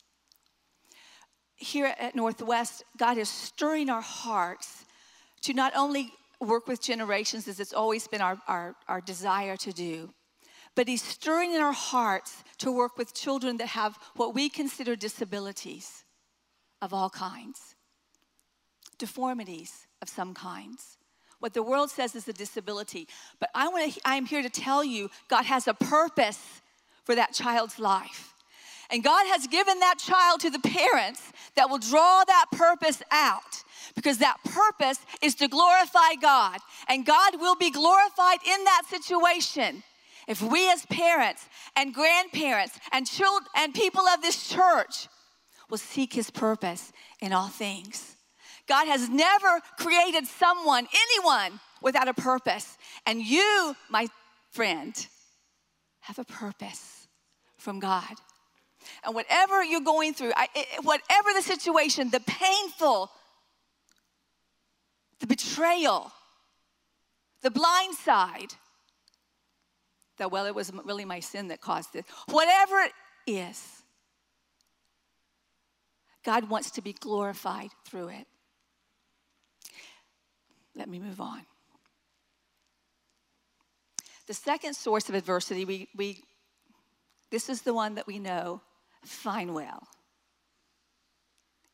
Here 1.54 1.94
at 1.98 2.14
Northwest, 2.14 2.84
God 2.96 3.18
is 3.18 3.28
stirring 3.28 3.88
our 3.88 4.00
hearts 4.00 4.84
to 5.42 5.52
not 5.52 5.72
only 5.76 6.12
work 6.40 6.68
with 6.68 6.80
generations 6.80 7.48
as 7.48 7.60
it's 7.60 7.72
always 7.72 8.06
been 8.06 8.20
our, 8.20 8.38
our, 8.46 8.76
our 8.86 9.00
desire 9.00 9.56
to 9.56 9.72
do. 9.72 10.12
But 10.74 10.86
he's 10.86 11.02
stirring 11.02 11.54
in 11.54 11.60
our 11.60 11.72
hearts 11.72 12.44
to 12.58 12.70
work 12.70 12.96
with 12.96 13.14
children 13.14 13.56
that 13.56 13.68
have 13.68 13.98
what 14.14 14.34
we 14.34 14.48
consider 14.48 14.94
disabilities 14.94 16.04
of 16.80 16.94
all 16.94 17.10
kinds, 17.10 17.74
deformities 18.98 19.88
of 20.00 20.08
some 20.08 20.34
kinds. 20.34 20.98
What 21.40 21.54
the 21.54 21.62
world 21.62 21.90
says 21.90 22.14
is 22.14 22.28
a 22.28 22.32
disability. 22.32 23.08
But 23.40 23.50
I, 23.54 23.68
want 23.68 23.94
to, 23.94 24.00
I 24.04 24.16
am 24.16 24.26
here 24.26 24.42
to 24.42 24.50
tell 24.50 24.84
you 24.84 25.10
God 25.28 25.44
has 25.44 25.66
a 25.66 25.74
purpose 25.74 26.60
for 27.04 27.14
that 27.14 27.32
child's 27.32 27.78
life. 27.78 28.34
And 28.90 29.04
God 29.04 29.26
has 29.28 29.46
given 29.46 29.80
that 29.80 29.98
child 29.98 30.40
to 30.40 30.50
the 30.50 30.58
parents 30.58 31.20
that 31.56 31.68
will 31.68 31.78
draw 31.78 32.24
that 32.24 32.46
purpose 32.52 33.02
out 33.10 33.62
because 33.94 34.18
that 34.18 34.36
purpose 34.44 34.98
is 35.20 35.34
to 35.36 35.48
glorify 35.48 36.14
God. 36.20 36.58
And 36.88 37.04
God 37.04 37.40
will 37.40 37.56
be 37.56 37.70
glorified 37.70 38.38
in 38.46 38.64
that 38.64 38.82
situation 38.88 39.82
if 40.26 40.40
we 40.40 40.70
as 40.70 40.86
parents 40.86 41.46
and 41.76 41.92
grandparents 41.92 42.78
and 42.92 43.06
children 43.06 43.48
and 43.56 43.74
people 43.74 44.06
of 44.06 44.22
this 44.22 44.48
church 44.48 45.08
will 45.68 45.78
seek 45.78 46.12
his 46.12 46.30
purpose 46.30 46.92
in 47.20 47.32
all 47.32 47.48
things. 47.48 48.16
God 48.66 48.86
has 48.86 49.08
never 49.08 49.60
created 49.78 50.26
someone, 50.26 50.86
anyone, 51.06 51.58
without 51.82 52.08
a 52.08 52.14
purpose. 52.14 52.76
And 53.06 53.20
you, 53.22 53.74
my 53.88 54.08
friend, 54.50 54.94
have 56.00 56.18
a 56.18 56.24
purpose 56.24 57.08
from 57.56 57.80
God. 57.80 58.14
And 59.08 59.14
whatever 59.14 59.64
you're 59.64 59.80
going 59.80 60.12
through, 60.12 60.32
I, 60.36 60.48
whatever 60.82 61.30
the 61.34 61.40
situation, 61.40 62.10
the 62.10 62.20
painful, 62.20 63.10
the 65.20 65.26
betrayal, 65.26 66.12
the 67.40 67.50
blind 67.50 67.94
side, 67.94 68.52
that, 70.18 70.30
well, 70.30 70.44
it 70.44 70.54
was 70.54 70.70
really 70.84 71.06
my 71.06 71.20
sin 71.20 71.48
that 71.48 71.62
caused 71.62 71.94
this. 71.94 72.04
Whatever 72.28 72.80
it 72.80 72.92
is, 73.26 73.82
God 76.22 76.50
wants 76.50 76.72
to 76.72 76.82
be 76.82 76.92
glorified 76.92 77.70
through 77.86 78.08
it. 78.08 78.26
Let 80.74 80.86
me 80.86 80.98
move 80.98 81.18
on. 81.18 81.46
The 84.26 84.34
second 84.34 84.74
source 84.74 85.08
of 85.08 85.14
adversity, 85.14 85.64
we, 85.64 85.88
we, 85.96 86.22
this 87.30 87.48
is 87.48 87.62
the 87.62 87.72
one 87.72 87.94
that 87.94 88.06
we 88.06 88.18
know 88.18 88.60
fine 89.04 89.54
well. 89.54 89.88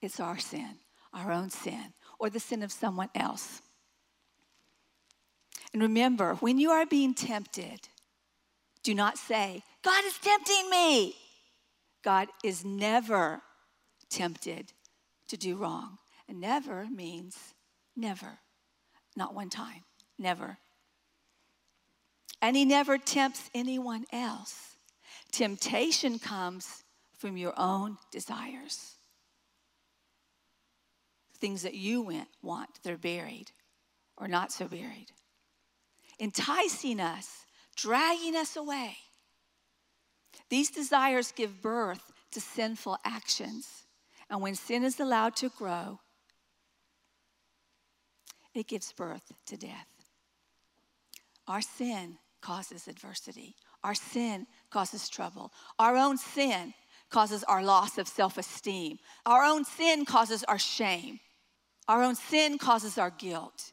It's 0.00 0.20
our 0.20 0.38
sin, 0.38 0.76
our 1.12 1.32
own 1.32 1.50
sin, 1.50 1.94
or 2.18 2.30
the 2.30 2.40
sin 2.40 2.62
of 2.62 2.70
someone 2.70 3.08
else. 3.14 3.62
And 5.72 5.82
remember, 5.82 6.34
when 6.36 6.58
you 6.58 6.70
are 6.70 6.86
being 6.86 7.14
tempted, 7.14 7.88
do 8.82 8.94
not 8.94 9.18
say, 9.18 9.62
God 9.82 10.04
is 10.04 10.18
tempting 10.18 10.70
me. 10.70 11.16
God 12.04 12.28
is 12.44 12.64
never 12.64 13.40
tempted 14.10 14.72
to 15.28 15.36
do 15.36 15.56
wrong. 15.56 15.98
And 16.28 16.40
never 16.40 16.86
means 16.90 17.36
never, 17.96 18.38
not 19.16 19.34
one 19.34 19.50
time, 19.50 19.84
never. 20.18 20.58
And 22.40 22.56
He 22.56 22.64
never 22.64 22.98
tempts 22.98 23.50
anyone 23.54 24.04
else. 24.12 24.76
Temptation 25.32 26.18
comes 26.18 26.83
from 27.24 27.38
your 27.38 27.54
own 27.56 27.96
desires 28.12 28.96
things 31.38 31.62
that 31.62 31.72
you 31.72 32.02
want, 32.42 32.68
that 32.82 32.92
are 32.92 32.98
buried 32.98 33.50
or 34.18 34.28
not 34.28 34.52
so 34.52 34.68
buried, 34.68 35.06
enticing 36.20 37.00
us, 37.00 37.46
dragging 37.76 38.36
us 38.36 38.56
away. 38.56 38.98
These 40.50 40.68
desires 40.70 41.32
give 41.32 41.62
birth 41.62 42.12
to 42.32 42.42
sinful 42.42 42.98
actions. 43.06 43.86
And 44.28 44.42
when 44.42 44.54
sin 44.54 44.84
is 44.84 45.00
allowed 45.00 45.34
to 45.36 45.48
grow, 45.48 46.00
it 48.54 48.66
gives 48.66 48.92
birth 48.92 49.32
to 49.46 49.56
death. 49.56 49.88
Our 51.48 51.62
sin 51.62 52.18
causes 52.42 52.86
adversity. 52.86 53.56
Our 53.82 53.94
sin 53.94 54.46
causes 54.68 55.08
trouble. 55.08 55.54
Our 55.78 55.96
own 55.96 56.18
sin 56.18 56.74
causes 57.10 57.44
our 57.44 57.62
loss 57.62 57.98
of 57.98 58.08
self 58.08 58.38
esteem. 58.38 58.98
Our 59.24 59.44
own 59.44 59.64
sin 59.64 60.04
causes 60.04 60.44
our 60.44 60.58
shame. 60.58 61.20
Our 61.86 62.02
own 62.02 62.14
sin 62.14 62.58
causes 62.58 62.98
our 62.98 63.10
guilt 63.10 63.72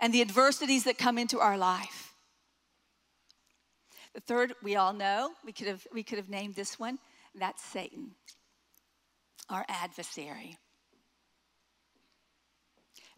and 0.00 0.12
the 0.12 0.20
adversities 0.20 0.84
that 0.84 0.98
come 0.98 1.18
into 1.18 1.38
our 1.38 1.56
life. 1.56 2.14
The 4.14 4.20
third, 4.20 4.54
we 4.62 4.76
all 4.76 4.92
know, 4.92 5.30
we 5.44 5.52
could 5.52 5.68
have, 5.68 5.86
we 5.92 6.02
could 6.02 6.18
have 6.18 6.28
named 6.28 6.54
this 6.54 6.78
one, 6.78 6.98
that's 7.34 7.62
Satan, 7.62 8.10
our 9.48 9.64
adversary. 9.68 10.56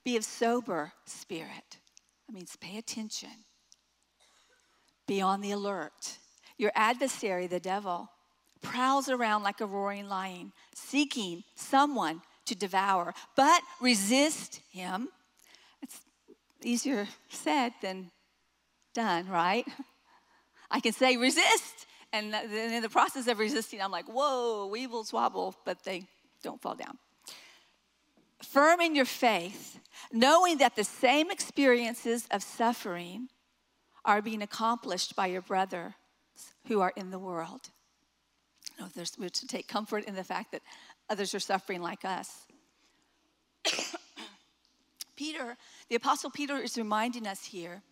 Be 0.04 0.16
of 0.16 0.24
sober 0.24 0.92
spirit. 1.06 1.78
That 2.26 2.34
means 2.34 2.56
pay 2.56 2.76
attention. 2.76 3.30
Be 5.06 5.20
on 5.20 5.40
the 5.40 5.50
alert. 5.50 6.18
Your 6.58 6.72
adversary, 6.74 7.46
the 7.46 7.60
devil, 7.60 8.10
prowls 8.64 9.08
around 9.08 9.44
like 9.44 9.60
a 9.60 9.66
roaring 9.66 10.08
lion, 10.08 10.52
seeking 10.74 11.44
someone 11.54 12.22
to 12.46 12.54
devour, 12.54 13.14
but 13.36 13.62
resist 13.80 14.60
him. 14.72 15.08
It's 15.82 16.00
easier 16.62 17.06
said 17.28 17.72
than 17.80 18.10
done, 18.94 19.28
right? 19.28 19.66
I 20.70 20.80
can 20.80 20.92
say 20.92 21.16
resist, 21.16 21.86
and 22.12 22.32
then 22.32 22.72
in 22.72 22.82
the 22.82 22.88
process 22.88 23.28
of 23.28 23.38
resisting, 23.38 23.80
I'm 23.80 23.92
like, 23.92 24.06
whoa, 24.06 24.66
weevils 24.66 25.12
wobble, 25.12 25.54
but 25.64 25.84
they 25.84 26.04
don't 26.42 26.60
fall 26.60 26.74
down. 26.74 26.98
Firm 28.42 28.80
in 28.80 28.94
your 28.94 29.04
faith, 29.04 29.78
knowing 30.12 30.58
that 30.58 30.76
the 30.76 30.84
same 30.84 31.30
experiences 31.30 32.26
of 32.30 32.42
suffering 32.42 33.28
are 34.04 34.20
being 34.20 34.42
accomplished 34.42 35.16
by 35.16 35.26
your 35.26 35.42
brothers 35.42 35.92
who 36.66 36.80
are 36.80 36.92
in 36.96 37.10
the 37.10 37.18
world. 37.18 37.70
Know, 38.78 38.88
we're 39.18 39.28
to 39.28 39.46
take 39.46 39.68
comfort 39.68 40.04
in 40.04 40.14
the 40.14 40.24
fact 40.24 40.52
that 40.52 40.62
others 41.08 41.34
are 41.34 41.40
suffering 41.40 41.80
like 41.80 42.04
us. 42.04 42.46
Peter, 45.16 45.56
the 45.88 45.94
Apostle 45.94 46.30
Peter 46.30 46.56
is 46.56 46.76
reminding 46.76 47.26
us 47.26 47.44
here 47.44 47.82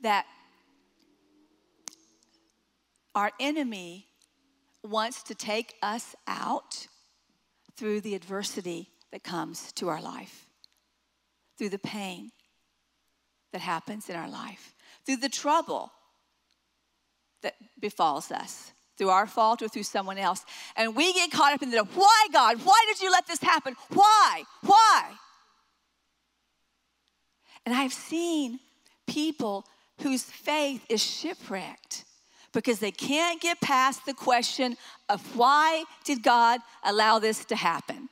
that 0.00 0.26
our 3.14 3.30
enemy 3.38 4.06
wants 4.82 5.22
to 5.24 5.34
take 5.34 5.74
us 5.82 6.16
out 6.26 6.86
through 7.76 8.00
the 8.00 8.14
adversity 8.14 8.88
that 9.12 9.22
comes 9.22 9.70
to 9.72 9.88
our 9.88 10.00
life, 10.00 10.46
through 11.58 11.68
the 11.68 11.78
pain 11.78 12.30
that 13.52 13.60
happens 13.60 14.08
in 14.08 14.16
our 14.16 14.28
life, 14.28 14.74
through 15.04 15.16
the 15.16 15.28
trouble 15.28 15.92
that 17.42 17.54
befalls 17.78 18.32
us 18.32 18.72
through 19.02 19.10
our 19.10 19.26
fault 19.26 19.60
or 19.62 19.66
through 19.66 19.82
someone 19.82 20.16
else. 20.16 20.44
And 20.76 20.94
we 20.94 21.12
get 21.12 21.32
caught 21.32 21.52
up 21.52 21.60
in 21.60 21.72
the 21.72 21.82
why, 21.82 22.26
God? 22.32 22.60
Why 22.62 22.84
did 22.86 23.02
you 23.02 23.10
let 23.10 23.26
this 23.26 23.42
happen? 23.42 23.74
Why? 23.88 24.44
Why? 24.60 25.10
And 27.66 27.74
I've 27.74 27.92
seen 27.92 28.60
people 29.08 29.66
whose 30.02 30.22
faith 30.22 30.84
is 30.88 31.02
shipwrecked 31.02 32.04
because 32.52 32.78
they 32.78 32.92
can't 32.92 33.40
get 33.40 33.60
past 33.60 34.06
the 34.06 34.14
question 34.14 34.76
of 35.08 35.36
why 35.36 35.82
did 36.04 36.22
God 36.22 36.60
allow 36.84 37.18
this 37.18 37.44
to 37.46 37.56
happen? 37.56 38.08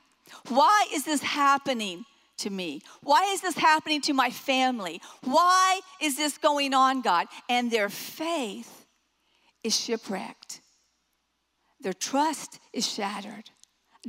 Why 0.49 0.87
is 0.93 1.05
this 1.05 1.21
happening 1.21 2.03
to 2.39 2.49
me? 2.49 2.81
Why 3.01 3.31
is 3.31 3.39
this 3.39 3.57
happening 3.57 4.01
to 4.01 4.13
my 4.13 4.29
family? 4.29 5.01
Why 5.23 5.79
is 6.01 6.17
this 6.17 6.37
going 6.37 6.73
on, 6.73 7.01
God? 7.01 7.27
And 7.47 7.71
their 7.71 7.87
faith 7.87 8.81
is 9.63 9.79
shipwrecked. 9.79 10.60
Their 11.81 11.93
trust 11.93 12.59
is 12.73 12.87
shattered. 12.87 13.49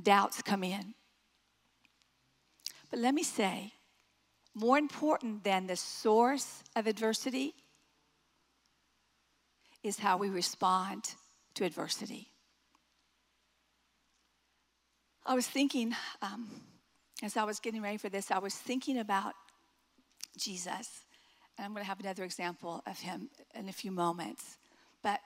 Doubts 0.01 0.43
come 0.43 0.63
in. 0.65 0.95
But 2.91 2.99
let 2.99 3.15
me 3.15 3.23
say, 3.23 3.73
more 4.55 4.79
important 4.79 5.45
than 5.45 5.67
the 5.67 5.77
source 5.77 6.63
of 6.77 6.87
adversity 6.87 7.55
is 9.83 9.99
how 9.99 10.17
we 10.19 10.29
respond 10.29 11.15
to 11.55 11.65
adversity. 11.65 12.29
I 15.25 15.35
was 15.35 15.47
thinking, 15.47 15.95
um, 16.21 16.49
as 17.23 17.37
I 17.37 17.45
was 17.45 17.61
getting 17.61 17.81
ready 17.81 17.97
for 17.97 18.09
this, 18.09 18.31
I 18.31 18.39
was 18.39 18.55
thinking 18.55 18.99
about 18.99 19.35
Jesus. 20.37 21.05
And 21.57 21.65
I'm 21.65 21.73
going 21.73 21.85
to 21.85 21.89
have 21.89 22.01
another 22.01 22.25
example 22.25 22.83
of 22.87 22.99
him 22.99 23.31
in 23.55 23.69
a 23.69 23.73
few 23.73 23.93
moments. 23.93 24.59
But, 25.03 25.21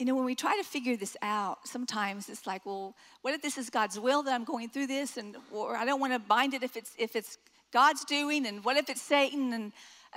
you 0.00 0.06
know, 0.06 0.14
when 0.14 0.24
we 0.24 0.34
try 0.34 0.56
to 0.56 0.64
figure 0.64 0.96
this 0.96 1.14
out, 1.20 1.58
sometimes 1.68 2.30
it's 2.30 2.46
like, 2.46 2.64
well, 2.64 2.94
what 3.20 3.34
if 3.34 3.42
this 3.42 3.58
is 3.58 3.68
God's 3.68 4.00
will 4.00 4.22
that 4.22 4.32
I'm 4.32 4.44
going 4.44 4.70
through 4.70 4.86
this? 4.86 5.18
And, 5.18 5.36
or 5.52 5.76
I 5.76 5.84
don't 5.84 6.00
want 6.00 6.14
to 6.14 6.18
bind 6.18 6.54
it 6.54 6.62
if 6.62 6.74
it's, 6.74 6.92
if 6.98 7.14
it's 7.14 7.36
God's 7.70 8.06
doing. 8.06 8.46
And 8.46 8.64
what 8.64 8.78
if 8.78 8.88
it's 8.88 9.02
Satan? 9.02 9.52
And, 9.52 9.72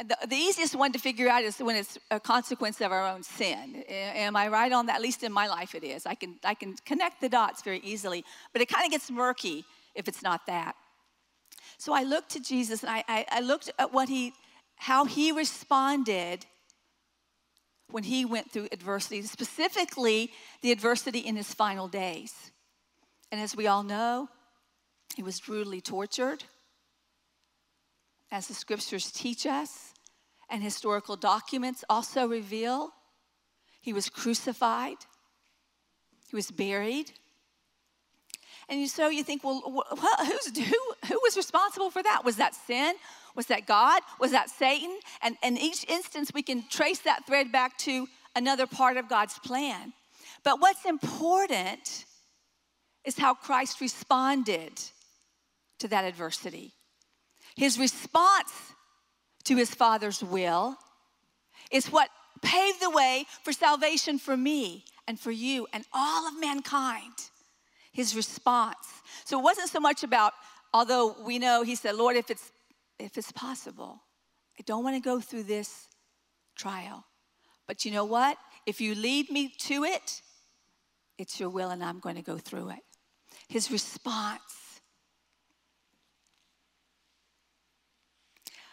the, 0.08 0.18
the, 0.26 0.36
easiest 0.36 0.74
one 0.74 0.92
to 0.94 0.98
figure 0.98 1.30
out 1.30 1.44
is 1.44 1.60
when 1.60 1.76
it's 1.76 2.00
a 2.10 2.20
consequence 2.20 2.82
of 2.82 2.92
our 2.92 3.08
own 3.08 3.22
sin. 3.22 3.84
Am 3.88 4.36
I 4.36 4.48
right 4.48 4.72
on 4.72 4.88
that? 4.88 4.96
At 4.96 5.02
least 5.04 5.22
in 5.22 5.32
my 5.32 5.48
life, 5.48 5.76
it 5.76 5.84
is. 5.84 6.08
I 6.08 6.16
can, 6.16 6.40
I 6.44 6.56
can 6.56 6.74
connect 6.84 7.22
the 7.22 7.30
dots 7.30 7.62
very 7.62 7.80
easily, 7.84 8.26
but 8.54 8.62
it 8.64 8.70
kind 8.70 8.86
of 8.86 8.92
gets 8.92 9.12
murky 9.12 9.66
if 9.94 10.08
it's 10.08 10.24
not 10.24 10.48
that. 10.48 10.76
So 11.78 11.94
I 11.94 12.02
looked 12.04 12.32
to 12.32 12.40
Jesus 12.40 12.82
and 12.82 12.90
I, 12.90 13.04
I, 13.08 13.26
I 13.30 13.40
looked 13.42 13.70
at 13.78 13.94
what 13.94 14.10
he, 14.10 14.34
how 14.78 15.06
he 15.06 15.32
responded 15.32 16.48
when 17.94 18.04
he 18.04 18.26
went 18.26 18.50
through 18.50 18.68
adversity, 18.72 19.22
specifically 19.22 20.32
the 20.64 20.72
adversity 20.72 21.20
in 21.20 21.36
his 21.36 21.54
final 21.54 21.88
days. 21.88 22.34
And 23.32 23.40
as 23.40 23.56
we 23.56 23.68
all 23.68 23.84
know, 23.84 24.30
he 25.16 25.22
was 25.22 25.40
brutally 25.40 25.80
tortured 25.80 26.44
as 28.32 28.48
the 28.48 28.56
scriptures 28.56 29.12
teach 29.12 29.46
us, 29.46 29.94
and 30.50 30.64
historical 30.64 31.16
documents 31.16 31.86
also 31.88 32.28
reveal. 32.28 32.90
He 33.80 33.94
was 33.94 34.10
crucified, 34.10 34.98
he 36.32 36.36
was 36.36 36.50
buried. 36.50 37.12
And 38.70 38.90
so 38.90 39.10
you 39.10 39.24
think, 39.24 39.44
well, 39.44 39.62
who, 39.62 40.94
who 41.08 41.20
was 41.22 41.38
responsible 41.38 41.92
for 41.92 42.02
that? 42.02 42.26
Was 42.26 42.38
that 42.38 42.56
sin? 42.56 42.96
Was 43.36 43.48
that 43.48 43.66
God? 43.66 44.02
Was 44.20 44.32
that 44.32 44.50
Satan? 44.50 44.98
And 45.22 45.38
in 45.44 45.58
each 45.58 45.86
instance, 45.90 46.32
we 46.34 46.44
can 46.44 46.64
trace 46.70 47.00
that 47.00 47.26
thread 47.26 47.52
back 47.52 47.78
to 47.80 48.08
another 48.36 48.68
part 48.68 48.98
of 48.98 49.10
God's 49.10 49.40
plan. 49.40 49.94
But 50.44 50.60
what's 50.60 50.86
important 50.86 52.06
is 53.06 53.18
how 53.18 53.34
Christ 53.34 53.82
responded 53.82 54.82
to 55.80 55.88
that 55.90 56.06
adversity. 56.06 56.74
His 57.56 57.78
response 57.78 58.52
to 59.46 59.56
his 59.56 59.74
Father's 59.74 60.24
will 60.24 60.78
is 61.72 61.88
what 61.88 62.10
paved 62.42 62.82
the 62.82 62.90
way 62.90 63.26
for 63.44 63.52
salvation 63.52 64.20
for 64.20 64.38
me 64.38 64.86
and 65.08 65.20
for 65.20 65.32
you 65.32 65.68
and 65.74 65.86
all 65.94 66.28
of 66.28 66.40
mankind. 66.40 67.14
His 67.92 68.16
response. 68.16 68.88
So 69.26 69.40
it 69.40 69.44
wasn't 69.44 69.70
so 69.70 69.80
much 69.80 70.04
about, 70.04 70.34
although 70.74 71.16
we 71.24 71.38
know 71.38 71.64
he 71.64 71.76
said, 71.76 71.96
Lord, 71.96 72.16
if 72.16 72.32
it's 72.32 72.52
if 73.04 73.18
it's 73.18 73.32
possible, 73.32 74.02
I 74.60 74.64
don't 74.66 74.84
want 74.84 74.96
to 74.96 75.02
go 75.02 75.20
through 75.20 75.44
this 75.44 75.88
trial. 76.56 77.06
But 77.68 77.86
you 77.86 77.92
know 77.92 78.06
what? 78.06 78.38
If 78.66 78.82
you 78.82 78.96
lead 78.96 79.30
me 79.30 79.54
to 79.60 79.84
it, 79.84 80.22
it's 81.18 81.40
your 81.40 81.50
will 81.50 81.70
and 81.70 81.84
I'm 81.84 82.00
going 82.00 82.16
to 82.16 82.22
go 82.22 82.38
through 82.38 82.70
it. 82.70 82.80
His 83.48 83.72
response 83.72 84.42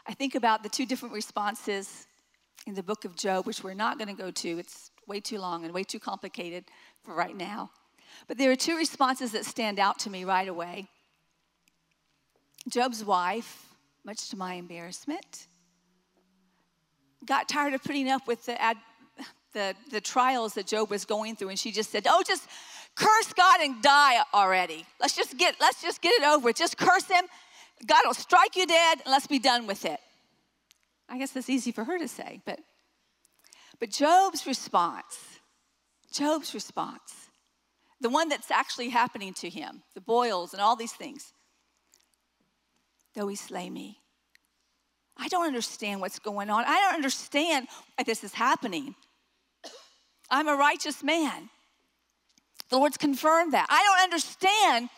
I 0.07 0.15
think 0.15 0.35
about 0.35 0.65
the 0.65 0.69
two 0.69 0.87
different 0.87 1.15
responses 1.15 2.09
in 2.67 2.75
the 2.75 2.83
book 2.83 3.05
of 3.05 3.15
Job, 3.15 3.47
which 3.47 3.63
we're 3.63 3.75
not 3.75 3.97
going 3.97 4.09
to 4.09 4.21
go 4.21 4.33
to. 4.33 4.59
It's 4.59 4.91
way 5.07 5.21
too 5.21 5.39
long 5.39 5.65
and 5.65 5.73
way 5.73 5.85
too 5.85 6.01
complicated 6.01 6.65
for 7.05 7.15
right 7.15 7.37
now. 7.37 7.71
But 8.27 8.37
there 8.37 8.51
are 8.51 8.57
two 8.57 8.77
responses 8.77 9.31
that 9.33 9.45
stand 9.45 9.79
out 9.79 10.01
to 10.01 10.11
me 10.11 10.25
right 10.25 10.49
away. 10.49 10.89
Job's 12.69 13.05
wife, 13.05 13.70
much 14.05 14.29
to 14.31 14.37
my 14.37 14.55
embarrassment, 14.55 15.47
got 17.25 17.49
tired 17.49 17.75
of 17.75 17.83
putting 17.83 18.09
up 18.11 18.27
with 18.27 18.47
the, 18.47 18.61
ad, 18.61 18.77
the, 19.53 19.75
the 19.91 20.01
trials 20.01 20.55
that 20.55 20.67
Job 20.67 20.91
was 20.91 21.05
going 21.05 21.37
through, 21.37 21.51
and 21.51 21.59
she 21.59 21.73
just 21.73 21.91
said, 21.91 22.07
Oh, 22.09 22.23
just 22.27 22.49
curse 22.95 23.33
God 23.33 23.61
and 23.61 23.83
die 23.83 24.23
already. 24.35 24.87
Let's 25.01 25.15
just 25.15 25.37
get, 25.37 25.57
let's 25.61 25.83
just 25.83 26.01
get 26.01 26.13
it 26.21 26.25
over. 26.25 26.53
Just 26.53 26.77
curse 26.77 27.07
him 27.07 27.25
God 27.87 28.03
will 28.07 28.15
strike 28.15 28.57
you 28.57 28.67
dead 28.67 29.01
and 29.05 29.11
let's 29.11 29.27
be 29.27 29.39
done 29.39 29.67
with 29.67 29.85
it. 29.85 30.01
I 31.09 31.19
guess 31.19 31.33
that's 31.33 31.51
easy 31.51 31.73
for 31.73 31.85
her 31.85 31.99
to 31.99 32.09
say, 32.09 32.41
but 32.45 32.61
but 33.79 33.91
Job's 33.91 34.47
response, 34.47 35.41
Job's 36.13 36.53
response, 36.53 37.31
the 37.99 38.11
one 38.11 38.29
that's 38.29 38.51
actually 38.51 38.91
happening 38.91 39.33
to 39.35 39.49
him, 39.49 39.83
the 39.95 40.03
boils 40.03 40.53
and 40.53 40.61
all 40.61 40.77
these 40.77 40.93
things, 40.93 41.33
though 43.15 43.29
he 43.29 43.37
slay 43.37 43.71
me. 43.71 43.99
I 45.17 45.29
don't 45.29 45.47
understand 45.47 46.01
what's 46.01 46.19
going 46.19 46.49
on. 46.49 46.65
I 46.67 46.81
don't 46.81 46.95
understand 46.95 47.69
why 47.97 48.05
this 48.05 48.25
is 48.25 48.33
happening. 48.33 48.95
I'm 50.31 50.49
a 50.49 50.57
righteous 50.57 51.03
man. 51.03 51.51
The 52.71 52.79
Lord's 52.79 52.97
confirmed 52.97 53.53
that. 53.53 53.67
I 53.69 53.83
don't 53.85 54.05
understand 54.05 54.89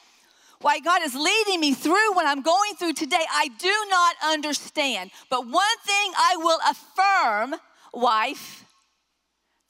why 0.61 0.79
God 0.79 1.03
is 1.03 1.15
leading 1.15 1.61
me 1.61 1.75
through 1.75 2.15
what 2.15 2.27
I'm 2.27 2.43
going 2.43 2.75
through 2.75 2.93
today. 2.93 3.25
I 3.33 3.49
do 3.59 3.75
not 3.89 4.17
understand. 4.25 5.11
But 5.29 5.47
one 5.47 5.79
thing 5.85 6.13
I 6.17 6.37
will 6.37 6.59
affirm, 6.71 7.61
wife, 7.93 8.65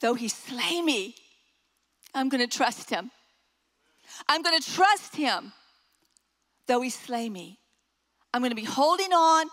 though 0.01 0.13
he 0.13 0.27
slay 0.27 0.81
me, 0.81 1.15
I'm 2.13 2.29
going 2.29 2.47
to 2.47 2.57
trust 2.57 2.89
him. 2.89 3.09
I'm 4.27 4.43
going 4.43 4.59
to 4.59 4.71
trust 4.71 5.15
him, 5.15 5.53
though 6.67 6.81
he 6.81 6.91
slay 6.91 7.29
me. 7.29 7.57
I'm 8.33 8.41
going 8.41 8.51
to 8.51 8.55
be 8.55 8.63
holding 8.63 9.13
on 9.13 9.47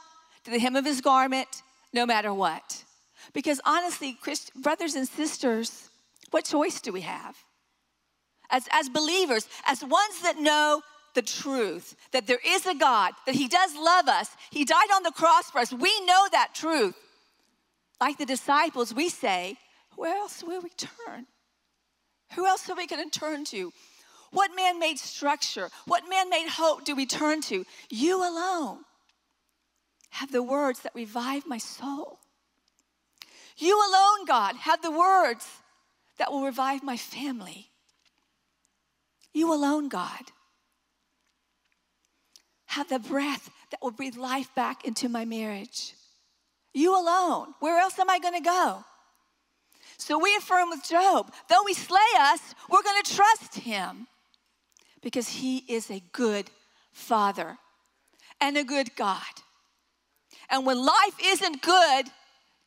to 0.44 0.50
the 0.50 0.58
hem 0.58 0.76
of 0.76 0.84
his 0.84 1.00
garment 1.00 1.62
no 1.92 2.06
matter 2.06 2.32
what. 2.32 2.84
Because 3.32 3.60
honestly, 3.64 4.14
Christ, 4.14 4.52
brothers 4.54 4.94
and 4.94 5.06
sisters, 5.06 5.90
what 6.30 6.44
choice 6.44 6.80
do 6.80 6.92
we 6.92 7.02
have? 7.02 7.36
As, 8.50 8.66
as 8.72 8.88
believers, 8.88 9.48
as 9.66 9.82
ones 9.82 10.22
that 10.22 10.38
know 10.38 10.82
the 11.14 11.22
truth 11.22 11.96
that 12.12 12.26
there 12.26 12.40
is 12.46 12.66
a 12.66 12.74
God, 12.74 13.12
that 13.26 13.34
He 13.34 13.48
does 13.48 13.74
love 13.74 14.08
us. 14.08 14.28
He 14.50 14.64
died 14.64 14.90
on 14.94 15.02
the 15.02 15.10
cross 15.10 15.50
for 15.50 15.58
us. 15.58 15.72
We 15.72 16.04
know 16.06 16.26
that 16.32 16.54
truth. 16.54 16.94
Like 18.00 18.18
the 18.18 18.26
disciples, 18.26 18.94
we 18.94 19.08
say, 19.08 19.56
Where 19.96 20.16
else 20.16 20.42
will 20.42 20.60
we 20.60 20.70
turn? 20.70 21.26
Who 22.34 22.46
else 22.46 22.68
are 22.70 22.76
we 22.76 22.86
going 22.86 23.08
to 23.08 23.18
turn 23.18 23.44
to? 23.46 23.72
What 24.30 24.54
man 24.54 24.78
made 24.78 24.98
structure, 24.98 25.70
what 25.86 26.08
man 26.08 26.30
made 26.30 26.48
hope 26.48 26.84
do 26.84 26.94
we 26.94 27.06
turn 27.06 27.40
to? 27.42 27.64
You 27.88 28.18
alone 28.18 28.84
have 30.10 30.32
the 30.32 30.42
words 30.42 30.80
that 30.80 30.94
revive 30.94 31.46
my 31.46 31.58
soul. 31.58 32.18
You 33.56 33.76
alone, 33.78 34.26
God, 34.26 34.56
have 34.56 34.82
the 34.82 34.90
words 34.90 35.46
that 36.18 36.30
will 36.30 36.44
revive 36.44 36.82
my 36.82 36.96
family. 36.96 37.70
You 39.32 39.52
alone, 39.52 39.88
God 39.88 40.22
have 42.70 42.88
the 42.88 43.00
breath 43.00 43.50
that 43.70 43.82
will 43.82 43.90
breathe 43.90 44.16
life 44.16 44.54
back 44.54 44.84
into 44.84 45.08
my 45.08 45.24
marriage. 45.24 45.94
You 46.72 46.94
alone. 46.96 47.48
Where 47.58 47.80
else 47.80 47.98
am 47.98 48.08
I 48.08 48.20
going 48.20 48.34
to 48.34 48.40
go? 48.40 48.84
So 49.96 50.18
we 50.18 50.36
affirm 50.36 50.70
with 50.70 50.88
Job 50.88 51.32
though 51.48 51.64
he 51.66 51.74
slay 51.74 51.98
us, 52.18 52.54
we're 52.70 52.82
going 52.82 53.02
to 53.02 53.14
trust 53.14 53.56
him 53.56 54.06
because 55.02 55.28
he 55.28 55.58
is 55.68 55.90
a 55.90 56.02
good 56.12 56.50
father 56.92 57.58
and 58.40 58.56
a 58.56 58.64
good 58.64 58.94
God. 58.96 59.22
And 60.48 60.66
when 60.66 60.84
life 60.84 61.14
isn't 61.22 61.62
good, 61.62 62.06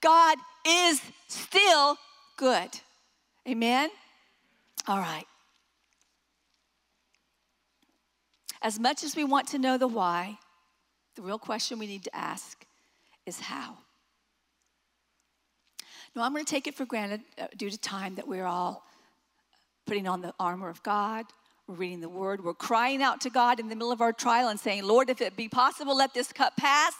God 0.01 0.37
is 0.65 1.01
still 1.27 1.97
good. 2.37 2.69
Amen? 3.47 3.89
All 4.87 4.99
right. 4.99 5.25
As 8.61 8.79
much 8.79 9.03
as 9.03 9.15
we 9.15 9.25
want 9.25 9.47
to 9.49 9.59
know 9.59 9.77
the 9.77 9.87
why, 9.87 10.37
the 11.15 11.21
real 11.21 11.39
question 11.39 11.79
we 11.79 11.87
need 11.87 12.05
to 12.05 12.15
ask 12.15 12.65
is 13.25 13.39
how. 13.39 13.77
Now, 16.15 16.23
I'm 16.23 16.31
going 16.31 16.45
to 16.45 16.49
take 16.49 16.67
it 16.67 16.75
for 16.75 16.85
granted 16.85 17.21
uh, 17.39 17.47
due 17.57 17.69
to 17.69 17.77
time 17.77 18.15
that 18.15 18.27
we're 18.27 18.45
all 18.45 18.83
putting 19.85 20.07
on 20.07 20.21
the 20.21 20.33
armor 20.39 20.69
of 20.69 20.81
God. 20.83 21.25
Reading 21.67 22.01
the 22.01 22.09
word. 22.09 22.43
We're 22.43 22.53
crying 22.53 23.01
out 23.01 23.21
to 23.21 23.29
God 23.29 23.59
in 23.59 23.69
the 23.69 23.75
middle 23.75 23.91
of 23.91 24.01
our 24.01 24.11
trial 24.11 24.49
and 24.49 24.59
saying, 24.59 24.83
Lord, 24.83 25.09
if 25.09 25.21
it 25.21 25.37
be 25.37 25.47
possible, 25.47 25.95
let 25.95 26.13
this 26.13 26.33
cup 26.33 26.57
pass. 26.57 26.93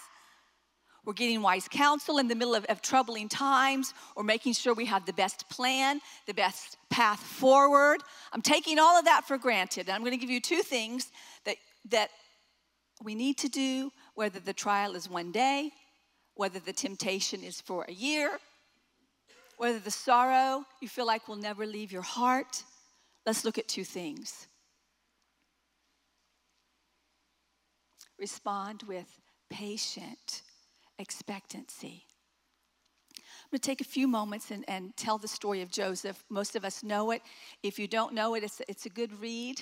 We're 1.05 1.13
getting 1.13 1.41
wise 1.41 1.67
counsel 1.67 2.17
in 2.17 2.29
the 2.29 2.35
middle 2.35 2.55
of, 2.55 2.63
of 2.65 2.81
troubling 2.81 3.27
times. 3.27 3.93
We're 4.15 4.23
making 4.23 4.53
sure 4.53 4.73
we 4.73 4.85
have 4.85 5.05
the 5.05 5.11
best 5.11 5.49
plan, 5.49 5.99
the 6.27 6.33
best 6.33 6.77
path 6.89 7.19
forward. 7.19 7.99
I'm 8.31 8.41
taking 8.41 8.79
all 8.79 8.97
of 8.97 9.03
that 9.03 9.25
for 9.27 9.37
granted. 9.37 9.87
And 9.87 9.95
I'm 9.95 9.99
going 9.99 10.11
to 10.11 10.17
give 10.17 10.29
you 10.29 10.39
two 10.39 10.61
things 10.61 11.11
that, 11.43 11.57
that 11.89 12.09
we 13.03 13.15
need 13.15 13.37
to 13.39 13.49
do, 13.49 13.91
whether 14.15 14.39
the 14.39 14.53
trial 14.53 14.95
is 14.95 15.09
one 15.09 15.33
day, 15.33 15.71
whether 16.35 16.59
the 16.59 16.71
temptation 16.71 17.43
is 17.43 17.59
for 17.59 17.83
a 17.89 17.91
year, 17.91 18.39
whether 19.57 19.79
the 19.79 19.91
sorrow 19.91 20.63
you 20.81 20.87
feel 20.87 21.05
like 21.05 21.27
will 21.27 21.35
never 21.35 21.65
leave 21.65 21.91
your 21.91 22.01
heart. 22.01 22.63
Let's 23.25 23.43
look 23.43 23.57
at 23.57 23.67
two 23.67 23.83
things. 23.83 24.47
Respond 28.23 28.83
with 28.83 29.19
patient 29.49 30.43
expectancy. 30.97 32.05
I'm 33.17 33.49
going 33.51 33.59
to 33.59 33.67
take 33.67 33.81
a 33.81 33.83
few 33.83 34.07
moments 34.07 34.49
and, 34.49 34.63
and 34.69 34.95
tell 34.95 35.17
the 35.17 35.27
story 35.27 35.61
of 35.61 35.69
Joseph. 35.69 36.23
Most 36.29 36.55
of 36.55 36.63
us 36.63 36.83
know 36.83 37.11
it. 37.11 37.21
If 37.63 37.77
you 37.77 37.85
don't 37.85 38.13
know 38.13 38.33
it, 38.35 38.45
it's, 38.45 38.61
it's 38.69 38.85
a 38.85 38.89
good 38.89 39.19
read. 39.19 39.59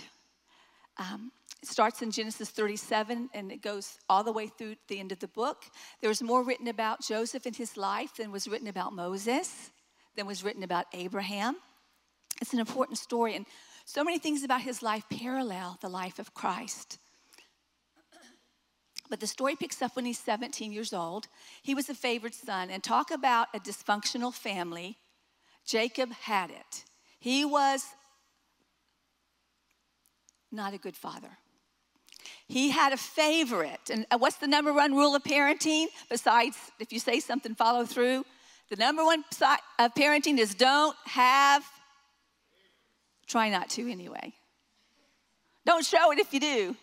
Um, 0.99 1.31
it 1.59 1.69
starts 1.69 2.03
in 2.03 2.11
Genesis 2.11 2.51
37 2.51 3.31
and 3.33 3.51
it 3.51 3.63
goes 3.63 3.97
all 4.07 4.23
the 4.23 4.31
way 4.31 4.45
through 4.45 4.75
the 4.89 4.99
end 4.99 5.11
of 5.11 5.17
the 5.17 5.27
book. 5.29 5.63
There's 5.99 6.21
more 6.21 6.43
written 6.43 6.67
about 6.67 7.01
Joseph 7.01 7.47
and 7.47 7.55
his 7.55 7.75
life 7.77 8.17
than 8.17 8.31
was 8.31 8.47
written 8.47 8.67
about 8.67 8.93
Moses, 8.93 9.71
than 10.15 10.27
was 10.27 10.43
written 10.43 10.61
about 10.61 10.85
Abraham. 10.93 11.55
It's 12.39 12.53
an 12.53 12.59
important 12.59 12.99
story, 12.99 13.35
and 13.35 13.47
so 13.85 14.03
many 14.03 14.19
things 14.19 14.43
about 14.43 14.61
his 14.61 14.83
life 14.83 15.05
parallel 15.09 15.79
the 15.81 15.89
life 15.89 16.19
of 16.19 16.35
Christ. 16.35 16.99
But 19.11 19.19
the 19.19 19.27
story 19.27 19.57
picks 19.57 19.81
up 19.81 19.97
when 19.97 20.05
he's 20.05 20.17
17 20.19 20.71
years 20.71 20.93
old. 20.93 21.27
He 21.61 21.75
was 21.75 21.89
a 21.89 21.93
favored 21.93 22.33
son. 22.33 22.69
And 22.69 22.81
talk 22.81 23.11
about 23.11 23.49
a 23.53 23.59
dysfunctional 23.59 24.33
family. 24.33 24.97
Jacob 25.65 26.13
had 26.13 26.49
it. 26.49 26.85
He 27.19 27.43
was 27.43 27.85
not 30.49 30.73
a 30.73 30.77
good 30.77 30.95
father. 30.95 31.27
He 32.47 32.69
had 32.69 32.93
a 32.93 32.97
favorite. 32.97 33.89
And 33.91 34.05
uh, 34.11 34.17
what's 34.17 34.37
the 34.37 34.47
number 34.47 34.71
one 34.71 34.95
rule 34.95 35.13
of 35.13 35.23
parenting? 35.23 35.87
Besides, 36.09 36.57
if 36.79 36.93
you 36.93 36.99
say 36.99 37.19
something, 37.19 37.53
follow 37.53 37.85
through. 37.85 38.25
The 38.69 38.77
number 38.77 39.03
one 39.03 39.25
side 39.31 39.59
of 39.77 39.93
parenting 39.93 40.37
is 40.37 40.55
don't 40.55 40.95
have, 41.03 41.65
try 43.27 43.49
not 43.49 43.69
to 43.71 43.91
anyway. 43.91 44.31
Don't 45.65 45.85
show 45.85 46.13
it 46.13 46.19
if 46.19 46.33
you 46.33 46.39
do. 46.39 46.75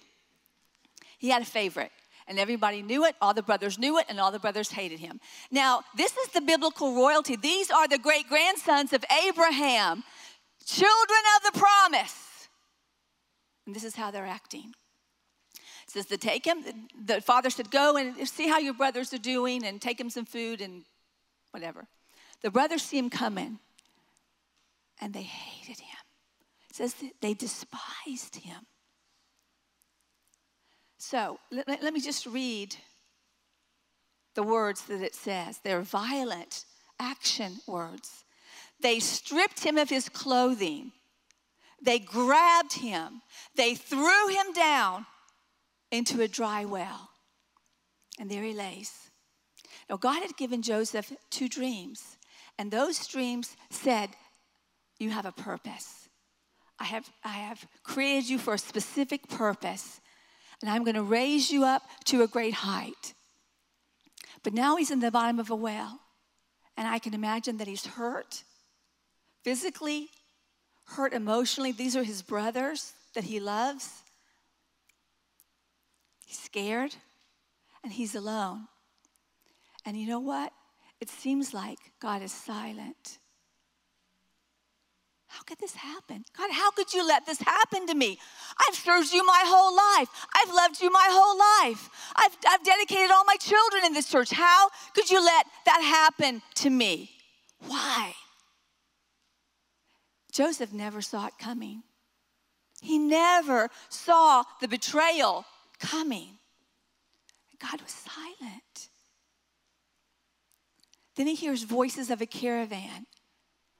He 1.16 1.30
had 1.30 1.40
a 1.40 1.46
favorite 1.46 1.90
and 2.28 2.38
everybody 2.38 2.82
knew 2.82 3.04
it. 3.04 3.16
All 3.20 3.34
the 3.34 3.42
brothers 3.42 3.78
knew 3.78 3.98
it, 3.98 4.06
and 4.08 4.20
all 4.20 4.30
the 4.30 4.38
brothers 4.38 4.70
hated 4.70 5.00
him. 5.00 5.20
Now, 5.50 5.82
this 5.96 6.16
is 6.16 6.28
the 6.28 6.40
biblical 6.40 6.94
royalty. 6.94 7.36
These 7.36 7.70
are 7.70 7.88
the 7.88 7.98
great 7.98 8.28
grandsons 8.28 8.92
of 8.92 9.04
Abraham, 9.26 10.04
children 10.64 11.20
of 11.36 11.52
the 11.52 11.58
promise. 11.58 12.48
And 13.66 13.74
this 13.74 13.84
is 13.84 13.96
how 13.96 14.10
they're 14.10 14.26
acting. 14.26 14.72
It 15.54 15.92
says 15.92 16.06
to 16.06 16.18
take 16.18 16.44
him, 16.46 16.64
the 17.04 17.20
father 17.20 17.50
said, 17.50 17.70
Go 17.70 17.96
and 17.96 18.28
see 18.28 18.46
how 18.46 18.58
your 18.58 18.74
brothers 18.74 19.12
are 19.14 19.18
doing 19.18 19.64
and 19.64 19.80
take 19.80 19.98
him 19.98 20.10
some 20.10 20.26
food 20.26 20.60
and 20.60 20.84
whatever. 21.50 21.88
The 22.42 22.50
brothers 22.50 22.82
see 22.82 22.98
him 22.98 23.10
coming 23.10 23.58
and 25.00 25.14
they 25.14 25.22
hated 25.22 25.80
him. 25.80 25.96
It 26.70 26.76
says 26.76 26.94
they 27.20 27.34
despised 27.34 28.36
him. 28.36 28.66
So 30.98 31.38
let, 31.50 31.68
let 31.68 31.94
me 31.94 32.00
just 32.00 32.26
read 32.26 32.74
the 34.34 34.42
words 34.42 34.82
that 34.82 35.00
it 35.00 35.14
says. 35.14 35.60
They're 35.62 35.80
violent 35.80 36.64
action 37.00 37.58
words. 37.66 38.24
They 38.80 39.00
stripped 39.00 39.64
him 39.64 39.78
of 39.78 39.88
his 39.88 40.08
clothing. 40.08 40.92
They 41.80 41.98
grabbed 42.00 42.74
him. 42.74 43.22
They 43.54 43.74
threw 43.74 44.28
him 44.28 44.52
down 44.52 45.06
into 45.90 46.20
a 46.20 46.28
dry 46.28 46.64
well. 46.64 47.10
And 48.18 48.30
there 48.30 48.42
he 48.42 48.52
lays. 48.52 48.92
Now, 49.88 49.96
God 49.96 50.22
had 50.22 50.36
given 50.36 50.60
Joseph 50.60 51.12
two 51.30 51.48
dreams, 51.48 52.16
and 52.58 52.70
those 52.70 53.06
dreams 53.06 53.56
said, 53.70 54.10
You 54.98 55.10
have 55.10 55.24
a 55.24 55.32
purpose. 55.32 56.08
I 56.78 56.84
have, 56.84 57.08
I 57.24 57.28
have 57.28 57.66
created 57.82 58.28
you 58.28 58.38
for 58.38 58.54
a 58.54 58.58
specific 58.58 59.28
purpose 59.28 60.00
and 60.60 60.70
I'm 60.70 60.84
going 60.84 60.96
to 60.96 61.02
raise 61.02 61.50
you 61.50 61.64
up 61.64 61.82
to 62.06 62.22
a 62.22 62.26
great 62.26 62.54
height. 62.54 63.14
But 64.42 64.54
now 64.54 64.76
he's 64.76 64.90
in 64.90 65.00
the 65.00 65.10
bottom 65.10 65.38
of 65.38 65.50
a 65.50 65.56
well, 65.56 66.00
and 66.76 66.86
I 66.86 66.98
can 66.98 67.14
imagine 67.14 67.58
that 67.58 67.68
he's 67.68 67.86
hurt 67.86 68.44
physically, 69.42 70.10
hurt 70.84 71.12
emotionally. 71.12 71.72
These 71.72 71.96
are 71.96 72.02
his 72.02 72.22
brothers 72.22 72.92
that 73.14 73.24
he 73.24 73.40
loves. 73.40 74.02
He's 76.26 76.38
scared. 76.38 76.94
and 77.82 77.92
he's 77.92 78.14
alone. 78.14 78.66
And 79.86 79.96
you 79.96 80.06
know 80.06 80.20
what? 80.20 80.52
It 81.00 81.08
seems 81.08 81.54
like 81.54 81.78
God 82.00 82.22
is 82.22 82.32
silent. 82.32 83.18
How 85.28 85.42
could 85.42 85.58
this 85.58 85.74
happen? 85.74 86.24
God, 86.36 86.50
how 86.50 86.70
could 86.70 86.92
you 86.92 87.06
let 87.06 87.26
this 87.26 87.40
happen 87.40 87.86
to 87.86 87.94
me? 87.94 88.18
I've 88.66 88.74
served 88.74 89.12
you 89.12 89.24
my 89.24 89.42
whole 89.44 89.76
life. 89.76 90.08
I've 90.34 90.52
loved 90.54 90.80
you 90.80 90.90
my 90.90 91.06
whole 91.10 91.38
life. 91.38 91.90
I've, 92.16 92.36
I've 92.48 92.64
dedicated 92.64 93.10
all 93.10 93.24
my 93.24 93.36
children 93.36 93.84
in 93.84 93.92
this 93.92 94.08
church. 94.10 94.30
How 94.30 94.68
could 94.94 95.10
you 95.10 95.22
let 95.24 95.46
that 95.66 95.82
happen 95.82 96.42
to 96.56 96.70
me? 96.70 97.10
Why? 97.66 98.14
Joseph 100.32 100.72
never 100.72 101.02
saw 101.02 101.26
it 101.26 101.34
coming. 101.38 101.82
He 102.80 102.98
never 102.98 103.70
saw 103.88 104.44
the 104.60 104.68
betrayal 104.68 105.44
coming. 105.78 106.38
God 107.60 107.80
was 107.82 107.90
silent. 107.90 108.88
Then 111.16 111.26
he 111.26 111.34
hears 111.34 111.64
voices 111.64 112.10
of 112.10 112.20
a 112.20 112.26
caravan, 112.26 113.06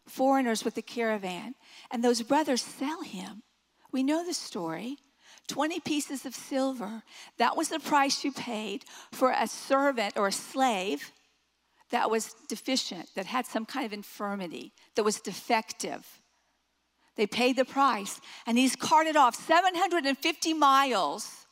foreigners 0.09 0.65
with 0.65 0.77
a 0.77 0.83
caravan, 0.83 1.55
and 1.91 2.03
those 2.03 2.23
brothers 2.23 2.63
sell 2.63 3.03
him. 3.03 3.43
We 3.93 4.03
know 4.03 4.25
the 4.25 4.35
story. 4.35 4.97
20 5.49 5.81
pieces 5.81 6.27
of 6.27 6.35
silver. 6.35 7.03
That 7.39 7.57
was 7.57 7.69
the 7.69 7.81
price 7.81 8.23
you 8.23 8.33
paid 8.33 8.85
for 9.13 9.31
a 9.31 9.47
servant 9.47 10.17
or 10.17 10.29
a 10.29 10.33
slave 10.33 11.11
that 11.91 12.11
was 12.11 12.35
deficient, 12.49 13.09
that 13.15 13.27
had 13.27 13.47
some 13.47 13.65
kind 13.65 13.87
of 13.87 13.93
infirmity, 13.93 14.73
that 14.95 15.05
was 15.05 15.21
defective. 15.21 16.07
They 17.17 17.27
paid 17.27 17.57
the 17.57 17.65
price, 17.65 18.21
and 18.47 18.59
he's 18.59 18.77
carted 18.77 19.17
off 19.17 19.35
750 19.35 20.55
miles 20.55 21.47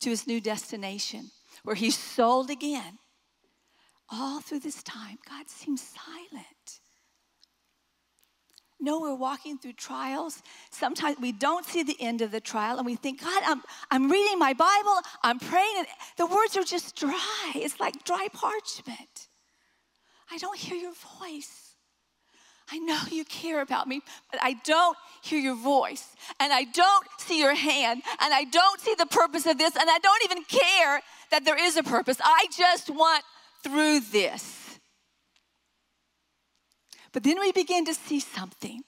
to 0.00 0.10
his 0.10 0.26
new 0.26 0.40
destination 0.40 1.30
where 1.64 1.76
he's 1.76 1.98
sold 1.98 2.50
again. 2.50 2.98
All 4.10 4.40
through 4.40 4.60
this 4.60 4.82
time, 4.82 5.18
God 5.28 5.48
seems 5.48 5.82
silent. 5.82 6.80
No, 8.82 8.98
we're 8.98 9.14
walking 9.14 9.58
through 9.58 9.74
trials. 9.74 10.42
Sometimes 10.72 11.16
we 11.20 11.30
don't 11.30 11.64
see 11.64 11.84
the 11.84 11.96
end 12.00 12.20
of 12.20 12.32
the 12.32 12.40
trial 12.40 12.78
and 12.78 12.84
we 12.84 12.96
think, 12.96 13.22
God, 13.22 13.42
I'm, 13.46 13.62
I'm 13.92 14.10
reading 14.10 14.40
my 14.40 14.54
Bible, 14.54 14.98
I'm 15.22 15.38
praying, 15.38 15.74
and 15.78 15.86
the 16.16 16.26
words 16.26 16.56
are 16.56 16.64
just 16.64 16.96
dry. 16.96 17.52
It's 17.54 17.78
like 17.78 18.04
dry 18.04 18.26
parchment. 18.32 19.28
I 20.32 20.36
don't 20.38 20.58
hear 20.58 20.76
your 20.76 20.94
voice. 21.20 21.76
I 22.72 22.78
know 22.78 22.98
you 23.08 23.24
care 23.24 23.60
about 23.60 23.86
me, 23.86 24.00
but 24.32 24.40
I 24.42 24.54
don't 24.64 24.96
hear 25.22 25.38
your 25.38 25.54
voice, 25.54 26.16
and 26.40 26.52
I 26.52 26.64
don't 26.64 27.06
see 27.18 27.38
your 27.38 27.54
hand, 27.54 28.02
and 28.20 28.34
I 28.34 28.44
don't 28.44 28.80
see 28.80 28.94
the 28.98 29.06
purpose 29.06 29.46
of 29.46 29.58
this, 29.58 29.76
and 29.76 29.88
I 29.88 29.98
don't 29.98 30.24
even 30.24 30.42
care 30.44 31.02
that 31.30 31.44
there 31.44 31.62
is 31.62 31.76
a 31.76 31.82
purpose. 31.84 32.16
I 32.24 32.46
just 32.56 32.90
want 32.90 33.22
through 33.62 34.00
this. 34.00 34.61
But 37.12 37.22
then 37.22 37.38
we 37.38 37.52
begin 37.52 37.84
to 37.84 37.94
see 37.94 38.20
something. 38.20 38.82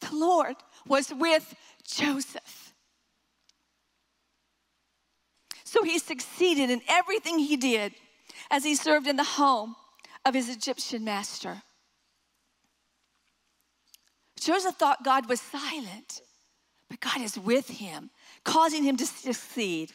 The 0.00 0.14
Lord 0.14 0.56
was 0.86 1.12
with 1.12 1.54
Joseph. 1.84 2.74
So 5.64 5.82
he 5.82 5.98
succeeded 5.98 6.70
in 6.70 6.80
everything 6.88 7.38
he 7.38 7.56
did 7.56 7.92
as 8.50 8.64
he 8.64 8.74
served 8.74 9.06
in 9.06 9.16
the 9.16 9.24
home 9.24 9.74
of 10.24 10.34
his 10.34 10.48
Egyptian 10.48 11.04
master. 11.04 11.62
Joseph 14.38 14.76
thought 14.76 15.04
God 15.04 15.28
was 15.28 15.40
silent, 15.40 16.20
but 16.88 17.00
God 17.00 17.20
is 17.20 17.38
with 17.38 17.68
him, 17.68 18.10
causing 18.44 18.84
him 18.84 18.96
to 18.96 19.06
succeed. 19.06 19.92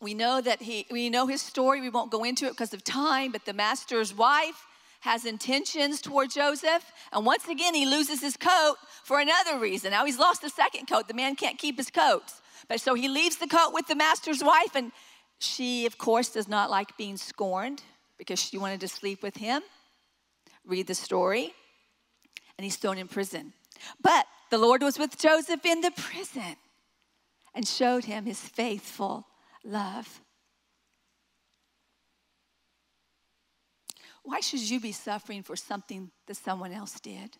We 0.00 0.14
know 0.14 0.40
that 0.40 0.62
he, 0.62 0.86
we 0.90 1.10
know 1.10 1.26
his 1.26 1.42
story. 1.42 1.80
We 1.80 1.90
won't 1.90 2.10
go 2.10 2.24
into 2.24 2.46
it 2.46 2.50
because 2.50 2.72
of 2.72 2.82
time, 2.82 3.32
but 3.32 3.44
the 3.44 3.52
master's 3.52 4.14
wife 4.14 4.66
has 5.00 5.24
intentions 5.24 6.00
toward 6.00 6.30
Joseph. 6.30 6.84
And 7.12 7.26
once 7.26 7.48
again, 7.48 7.74
he 7.74 7.86
loses 7.86 8.20
his 8.20 8.36
coat 8.36 8.76
for 9.04 9.20
another 9.20 9.58
reason. 9.58 9.90
Now 9.90 10.06
he's 10.06 10.18
lost 10.18 10.42
the 10.42 10.48
second 10.48 10.86
coat. 10.86 11.08
The 11.08 11.14
man 11.14 11.36
can't 11.36 11.58
keep 11.58 11.76
his 11.76 11.90
coats. 11.90 12.40
But 12.68 12.80
so 12.80 12.94
he 12.94 13.08
leaves 13.08 13.36
the 13.36 13.46
coat 13.46 13.72
with 13.72 13.88
the 13.88 13.94
master's 13.94 14.44
wife, 14.44 14.74
and 14.74 14.92
she, 15.38 15.86
of 15.86 15.98
course, 15.98 16.28
does 16.28 16.48
not 16.48 16.70
like 16.70 16.96
being 16.96 17.16
scorned 17.16 17.82
because 18.18 18.38
she 18.38 18.58
wanted 18.58 18.80
to 18.80 18.88
sleep 18.88 19.22
with 19.22 19.36
him. 19.36 19.62
Read 20.66 20.86
the 20.86 20.94
story. 20.94 21.54
And 22.58 22.64
he's 22.64 22.76
thrown 22.76 22.98
in 22.98 23.08
prison. 23.08 23.54
But 24.02 24.26
the 24.50 24.58
Lord 24.58 24.82
was 24.82 24.98
with 24.98 25.18
Joseph 25.18 25.64
in 25.64 25.80
the 25.80 25.90
prison 25.90 26.56
and 27.54 27.66
showed 27.66 28.04
him 28.04 28.26
his 28.26 28.38
faithful 28.38 29.26
love. 29.64 30.20
Why 34.22 34.40
should 34.40 34.60
you 34.60 34.80
be 34.80 34.92
suffering 34.92 35.42
for 35.42 35.56
something 35.56 36.10
that 36.26 36.36
someone 36.36 36.72
else 36.72 37.00
did? 37.00 37.36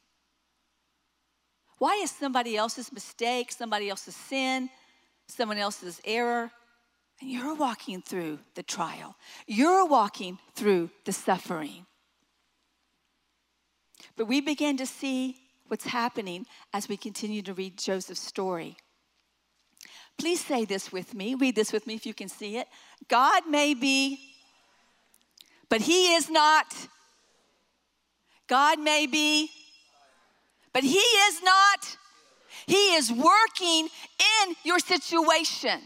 Why 1.79 2.01
is 2.03 2.11
somebody 2.11 2.57
else's 2.57 2.93
mistake, 2.93 3.53
somebody 3.53 3.89
else's 3.89 4.17
sin, 4.17 4.71
someone 5.29 5.59
else's 5.59 6.01
error, 6.05 6.51
and 7.21 7.31
you're 7.31 7.55
walking 7.55 8.03
through 8.03 8.39
the 8.55 8.63
trial? 8.63 9.17
You're 9.47 9.87
walking 9.87 10.39
through 10.55 10.91
the 11.05 11.13
suffering. 11.13 11.87
But 14.17 14.27
we 14.27 14.41
begin 14.41 14.77
to 14.79 14.87
see 14.87 15.37
what's 15.69 15.87
happening 15.87 16.47
as 16.73 16.89
we 16.89 16.97
continue 16.97 17.43
to 17.43 17.55
read 17.55 17.79
Joseph's 17.79 18.21
story. 18.21 18.77
Please 20.21 20.45
say 20.45 20.67
this 20.67 20.93
with 20.93 21.15
me. 21.15 21.35
Read 21.35 21.55
this 21.57 21.73
with 21.73 21.87
me 21.87 21.95
if 21.95 22.05
you 22.05 22.13
can 22.13 22.29
see 22.29 22.59
it. 22.59 22.69
God 23.09 23.49
may 23.49 23.73
be, 23.73 24.21
but 25.71 25.81
He 25.81 26.13
is 26.13 26.29
not. 26.29 26.67
God 28.47 28.79
may 28.79 29.07
be, 29.07 29.49
but 30.75 30.85
He 30.85 30.99
is 30.99 31.43
not. 31.43 31.97
He 32.67 32.95
is 32.97 33.11
working 33.11 33.89
in 34.45 34.57
your 34.63 34.79
situation. 34.79 35.81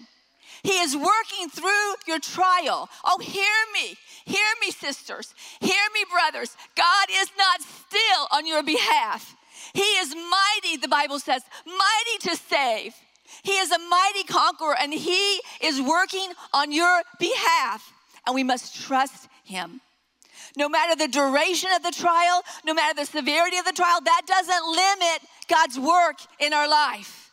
He 0.64 0.80
is 0.80 0.96
working 0.96 1.48
through 1.48 1.94
your 2.08 2.18
trial. 2.18 2.88
Oh, 3.04 3.20
hear 3.20 3.44
me. 3.72 3.94
Hear 4.24 4.50
me, 4.60 4.72
sisters. 4.72 5.32
Hear 5.60 5.84
me, 5.94 6.04
brothers. 6.10 6.56
God 6.74 7.06
is 7.08 7.28
not 7.38 7.62
still 7.62 8.26
on 8.32 8.48
your 8.48 8.64
behalf. 8.64 9.36
He 9.74 9.82
is 9.82 10.12
mighty, 10.12 10.76
the 10.76 10.88
Bible 10.88 11.20
says, 11.20 11.42
mighty 11.64 12.30
to 12.30 12.36
save. 12.36 12.94
He 13.42 13.52
is 13.52 13.70
a 13.70 13.78
mighty 13.78 14.24
conqueror 14.24 14.76
and 14.80 14.92
He 14.92 15.40
is 15.62 15.80
working 15.80 16.32
on 16.52 16.72
your 16.72 17.02
behalf. 17.18 17.92
And 18.26 18.34
we 18.34 18.44
must 18.44 18.82
trust 18.82 19.28
Him. 19.44 19.80
No 20.56 20.68
matter 20.68 20.94
the 20.96 21.08
duration 21.08 21.70
of 21.74 21.82
the 21.82 21.90
trial, 21.90 22.42
no 22.64 22.74
matter 22.74 22.94
the 22.94 23.06
severity 23.06 23.58
of 23.58 23.64
the 23.64 23.72
trial, 23.72 24.00
that 24.04 24.22
doesn't 24.26 24.66
limit 24.70 25.22
God's 25.48 25.78
work 25.78 26.16
in 26.38 26.52
our 26.52 26.68
life. 26.68 27.30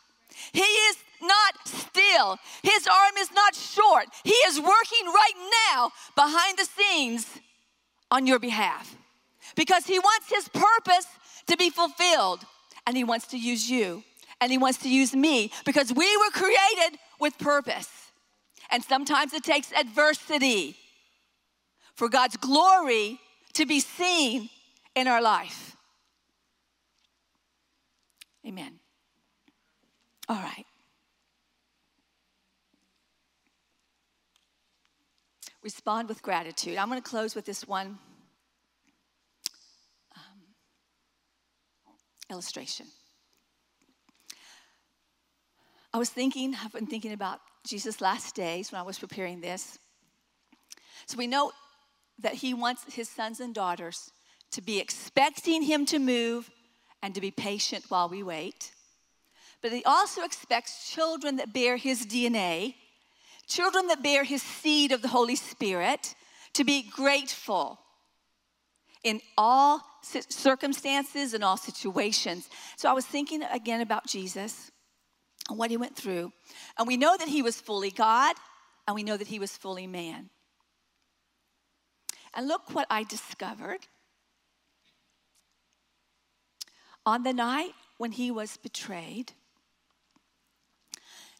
He 0.51 0.61
is 0.61 0.97
not 1.21 1.67
still, 1.67 2.37
His 2.63 2.87
arm 2.87 3.13
is 3.19 3.31
not 3.31 3.55
short. 3.55 4.05
He 4.23 4.31
is 4.31 4.59
working 4.59 5.05
right 5.05 5.51
now 5.71 5.91
behind 6.15 6.57
the 6.57 6.65
scenes 6.65 7.27
on 8.09 8.25
your 8.27 8.39
behalf 8.39 8.95
because 9.55 9.85
He 9.85 9.99
wants 9.99 10.29
His 10.29 10.49
purpose 10.49 11.05
to 11.47 11.57
be 11.57 11.69
fulfilled 11.69 12.43
and 12.87 12.97
He 12.97 13.03
wants 13.03 13.27
to 13.27 13.37
use 13.37 13.69
you 13.69 14.03
and 14.41 14.51
He 14.51 14.57
wants 14.57 14.79
to 14.79 14.89
use 14.89 15.15
me 15.15 15.51
because 15.63 15.93
we 15.93 16.17
were 16.17 16.31
created 16.31 16.99
with 17.19 17.37
purpose. 17.37 17.89
And 18.71 18.83
sometimes 18.83 19.33
it 19.33 19.43
takes 19.43 19.71
adversity 19.73 20.75
for 21.95 22.09
God's 22.09 22.37
glory 22.37 23.19
to 23.53 23.65
be 23.65 23.79
seen 23.79 24.49
in 24.95 25.07
our 25.07 25.21
life. 25.21 25.75
Amen. 28.45 28.79
All 30.27 30.37
right. 30.37 30.65
Respond 35.63 36.09
with 36.09 36.23
gratitude. 36.23 36.77
I'm 36.77 36.89
going 36.89 37.01
to 37.01 37.07
close 37.07 37.35
with 37.35 37.45
this 37.45 37.67
one 37.67 37.99
um, 40.15 40.41
illustration. 42.31 42.87
I 45.93 45.97
was 45.97 46.09
thinking, 46.09 46.55
I've 46.63 46.71
been 46.71 46.87
thinking 46.87 47.11
about 47.11 47.41
Jesus' 47.65 47.99
last 47.99 48.35
days 48.35 48.71
when 48.71 48.79
I 48.79 48.83
was 48.83 48.97
preparing 48.97 49.41
this. 49.41 49.77
So 51.05 51.17
we 51.17 51.27
know 51.27 51.51
that 52.19 52.35
he 52.35 52.53
wants 52.53 52.93
his 52.93 53.09
sons 53.09 53.39
and 53.39 53.53
daughters 53.53 54.11
to 54.51 54.61
be 54.61 54.79
expecting 54.79 55.63
him 55.63 55.85
to 55.87 55.99
move 55.99 56.49
and 57.01 57.13
to 57.15 57.21
be 57.21 57.31
patient 57.31 57.85
while 57.89 58.07
we 58.07 58.23
wait. 58.23 58.71
But 59.61 59.71
he 59.71 59.83
also 59.83 60.23
expects 60.23 60.91
children 60.91 61.37
that 61.37 61.53
bear 61.53 61.77
his 61.77 62.05
DNA, 62.05 62.75
children 63.47 63.87
that 63.87 64.01
bear 64.01 64.23
his 64.23 64.41
seed 64.41 64.91
of 64.91 65.01
the 65.01 65.07
Holy 65.09 65.35
Spirit, 65.35 66.15
to 66.53 66.63
be 66.63 66.83
grateful 66.83 67.79
in 69.03 69.19
all 69.37 69.81
circumstances 70.01 71.33
and 71.33 71.43
all 71.43 71.57
situations. 71.57 72.49
So 72.75 72.89
I 72.89 72.93
was 72.93 73.05
thinking 73.05 73.43
again 73.43 73.81
about 73.81 74.07
Jesus 74.07 74.71
and 75.51 75.59
what 75.59 75.69
he 75.69 75.77
went 75.77 75.97
through. 75.97 76.31
And 76.79 76.87
we 76.87 76.95
know 76.95 77.15
that 77.17 77.27
he 77.27 77.41
was 77.41 77.59
fully 77.59 77.91
God, 77.91 78.35
and 78.87 78.95
we 78.95 79.03
know 79.03 79.17
that 79.17 79.27
he 79.27 79.37
was 79.37 79.57
fully 79.57 79.85
man. 79.85 80.29
And 82.33 82.47
look 82.47 82.73
what 82.73 82.87
I 82.89 83.03
discovered. 83.03 83.79
On 87.05 87.23
the 87.23 87.33
night 87.33 87.73
when 87.97 88.13
he 88.13 88.31
was 88.31 88.55
betrayed, 88.55 89.33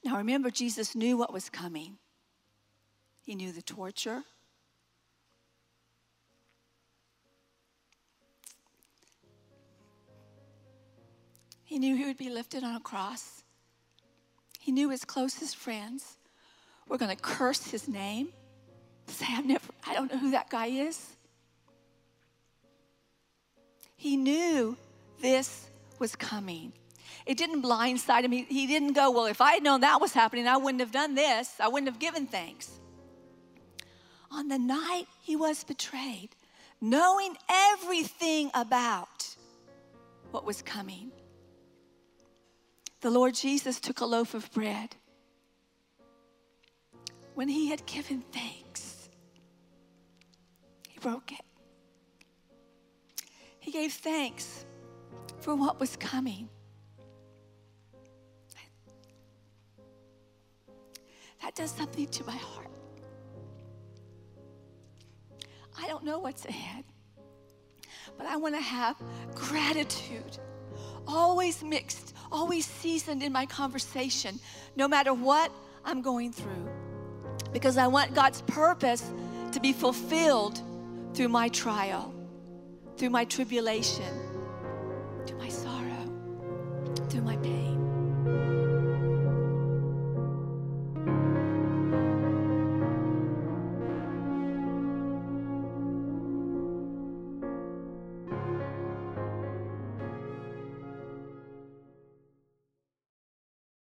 now 0.03 0.17
remember, 0.17 0.49
Jesus 0.49 0.93
knew 0.93 1.15
what 1.15 1.31
was 1.31 1.49
coming. 1.49 1.97
He 3.23 3.35
knew 3.35 3.51
the 3.53 3.61
torture. 3.61 4.23
He 11.63 11.79
knew 11.79 11.95
he 11.95 12.03
would 12.03 12.17
be 12.17 12.29
lifted 12.29 12.63
on 12.63 12.75
a 12.75 12.81
cross. 12.81 13.40
He 14.61 14.71
knew 14.71 14.89
his 14.89 15.03
closest 15.03 15.55
friends 15.55 16.17
were 16.87 16.99
going 16.99 17.09
to 17.09 17.19
curse 17.19 17.71
his 17.71 17.87
name, 17.87 18.29
say, 19.07 19.25
I've 19.27 19.45
never, 19.45 19.65
I 19.87 19.95
don't 19.95 20.13
know 20.13 20.19
who 20.19 20.29
that 20.31 20.51
guy 20.51 20.67
is. 20.67 21.03
He 23.95 24.17
knew 24.17 24.77
this 25.19 25.65
was 25.97 26.15
coming. 26.15 26.73
It 27.25 27.37
didn't 27.37 27.63
blindside 27.63 28.23
him. 28.23 28.31
He, 28.31 28.43
he 28.43 28.67
didn't 28.67 28.93
go, 28.93 29.09
Well, 29.09 29.25
if 29.25 29.41
I 29.41 29.53
had 29.53 29.63
known 29.63 29.81
that 29.81 29.99
was 29.99 30.13
happening, 30.13 30.47
I 30.47 30.57
wouldn't 30.57 30.79
have 30.79 30.91
done 30.91 31.15
this. 31.15 31.51
I 31.59 31.67
wouldn't 31.67 31.89
have 31.89 31.99
given 31.99 32.27
thanks. 32.27 32.79
On 34.29 34.47
the 34.47 34.59
night 34.59 35.07
he 35.23 35.35
was 35.35 35.63
betrayed, 35.63 36.29
knowing 36.79 37.35
everything 37.49 38.51
about 38.53 39.35
what 40.29 40.45
was 40.45 40.61
coming, 40.61 41.11
the 43.01 43.09
Lord 43.09 43.33
Jesus 43.33 43.79
took 43.79 43.99
a 43.99 44.05
loaf 44.05 44.33
of 44.33 44.51
bread. 44.51 44.95
When 47.33 47.47
he 47.47 47.69
had 47.69 47.85
given 47.85 48.21
thanks, 48.31 49.09
he 50.87 50.99
broke 50.99 51.31
it. 51.31 51.41
He 53.59 53.71
gave 53.71 53.91
thanks 53.93 54.65
for 55.39 55.55
what 55.55 55.79
was 55.79 55.95
coming. 55.95 56.47
That 61.41 61.55
does 61.55 61.71
something 61.71 62.07
to 62.07 62.23
my 62.23 62.35
heart. 62.35 62.67
I 65.77 65.87
don't 65.87 66.03
know 66.03 66.19
what's 66.19 66.45
ahead, 66.45 66.83
but 68.15 68.27
I 68.27 68.37
want 68.37 68.53
to 68.53 68.61
have 68.61 68.95
gratitude 69.33 70.37
always 71.07 71.63
mixed, 71.63 72.15
always 72.31 72.65
seasoned 72.65 73.23
in 73.23 73.31
my 73.31 73.45
conversation, 73.45 74.39
no 74.75 74.87
matter 74.87 75.13
what 75.13 75.51
I'm 75.85 76.01
going 76.01 76.31
through. 76.31 76.69
Because 77.51 77.77
I 77.77 77.87
want 77.87 78.13
God's 78.13 78.41
purpose 78.43 79.11
to 79.51 79.59
be 79.59 79.73
fulfilled 79.73 80.61
through 81.13 81.29
my 81.29 81.49
trial, 81.49 82.13
through 82.97 83.09
my 83.09 83.25
tribulation, 83.25 84.13
through 85.25 85.37
my 85.37 85.49
sorrow, 85.49 86.09
through 87.09 87.21
my 87.21 87.37
pain. 87.37 87.60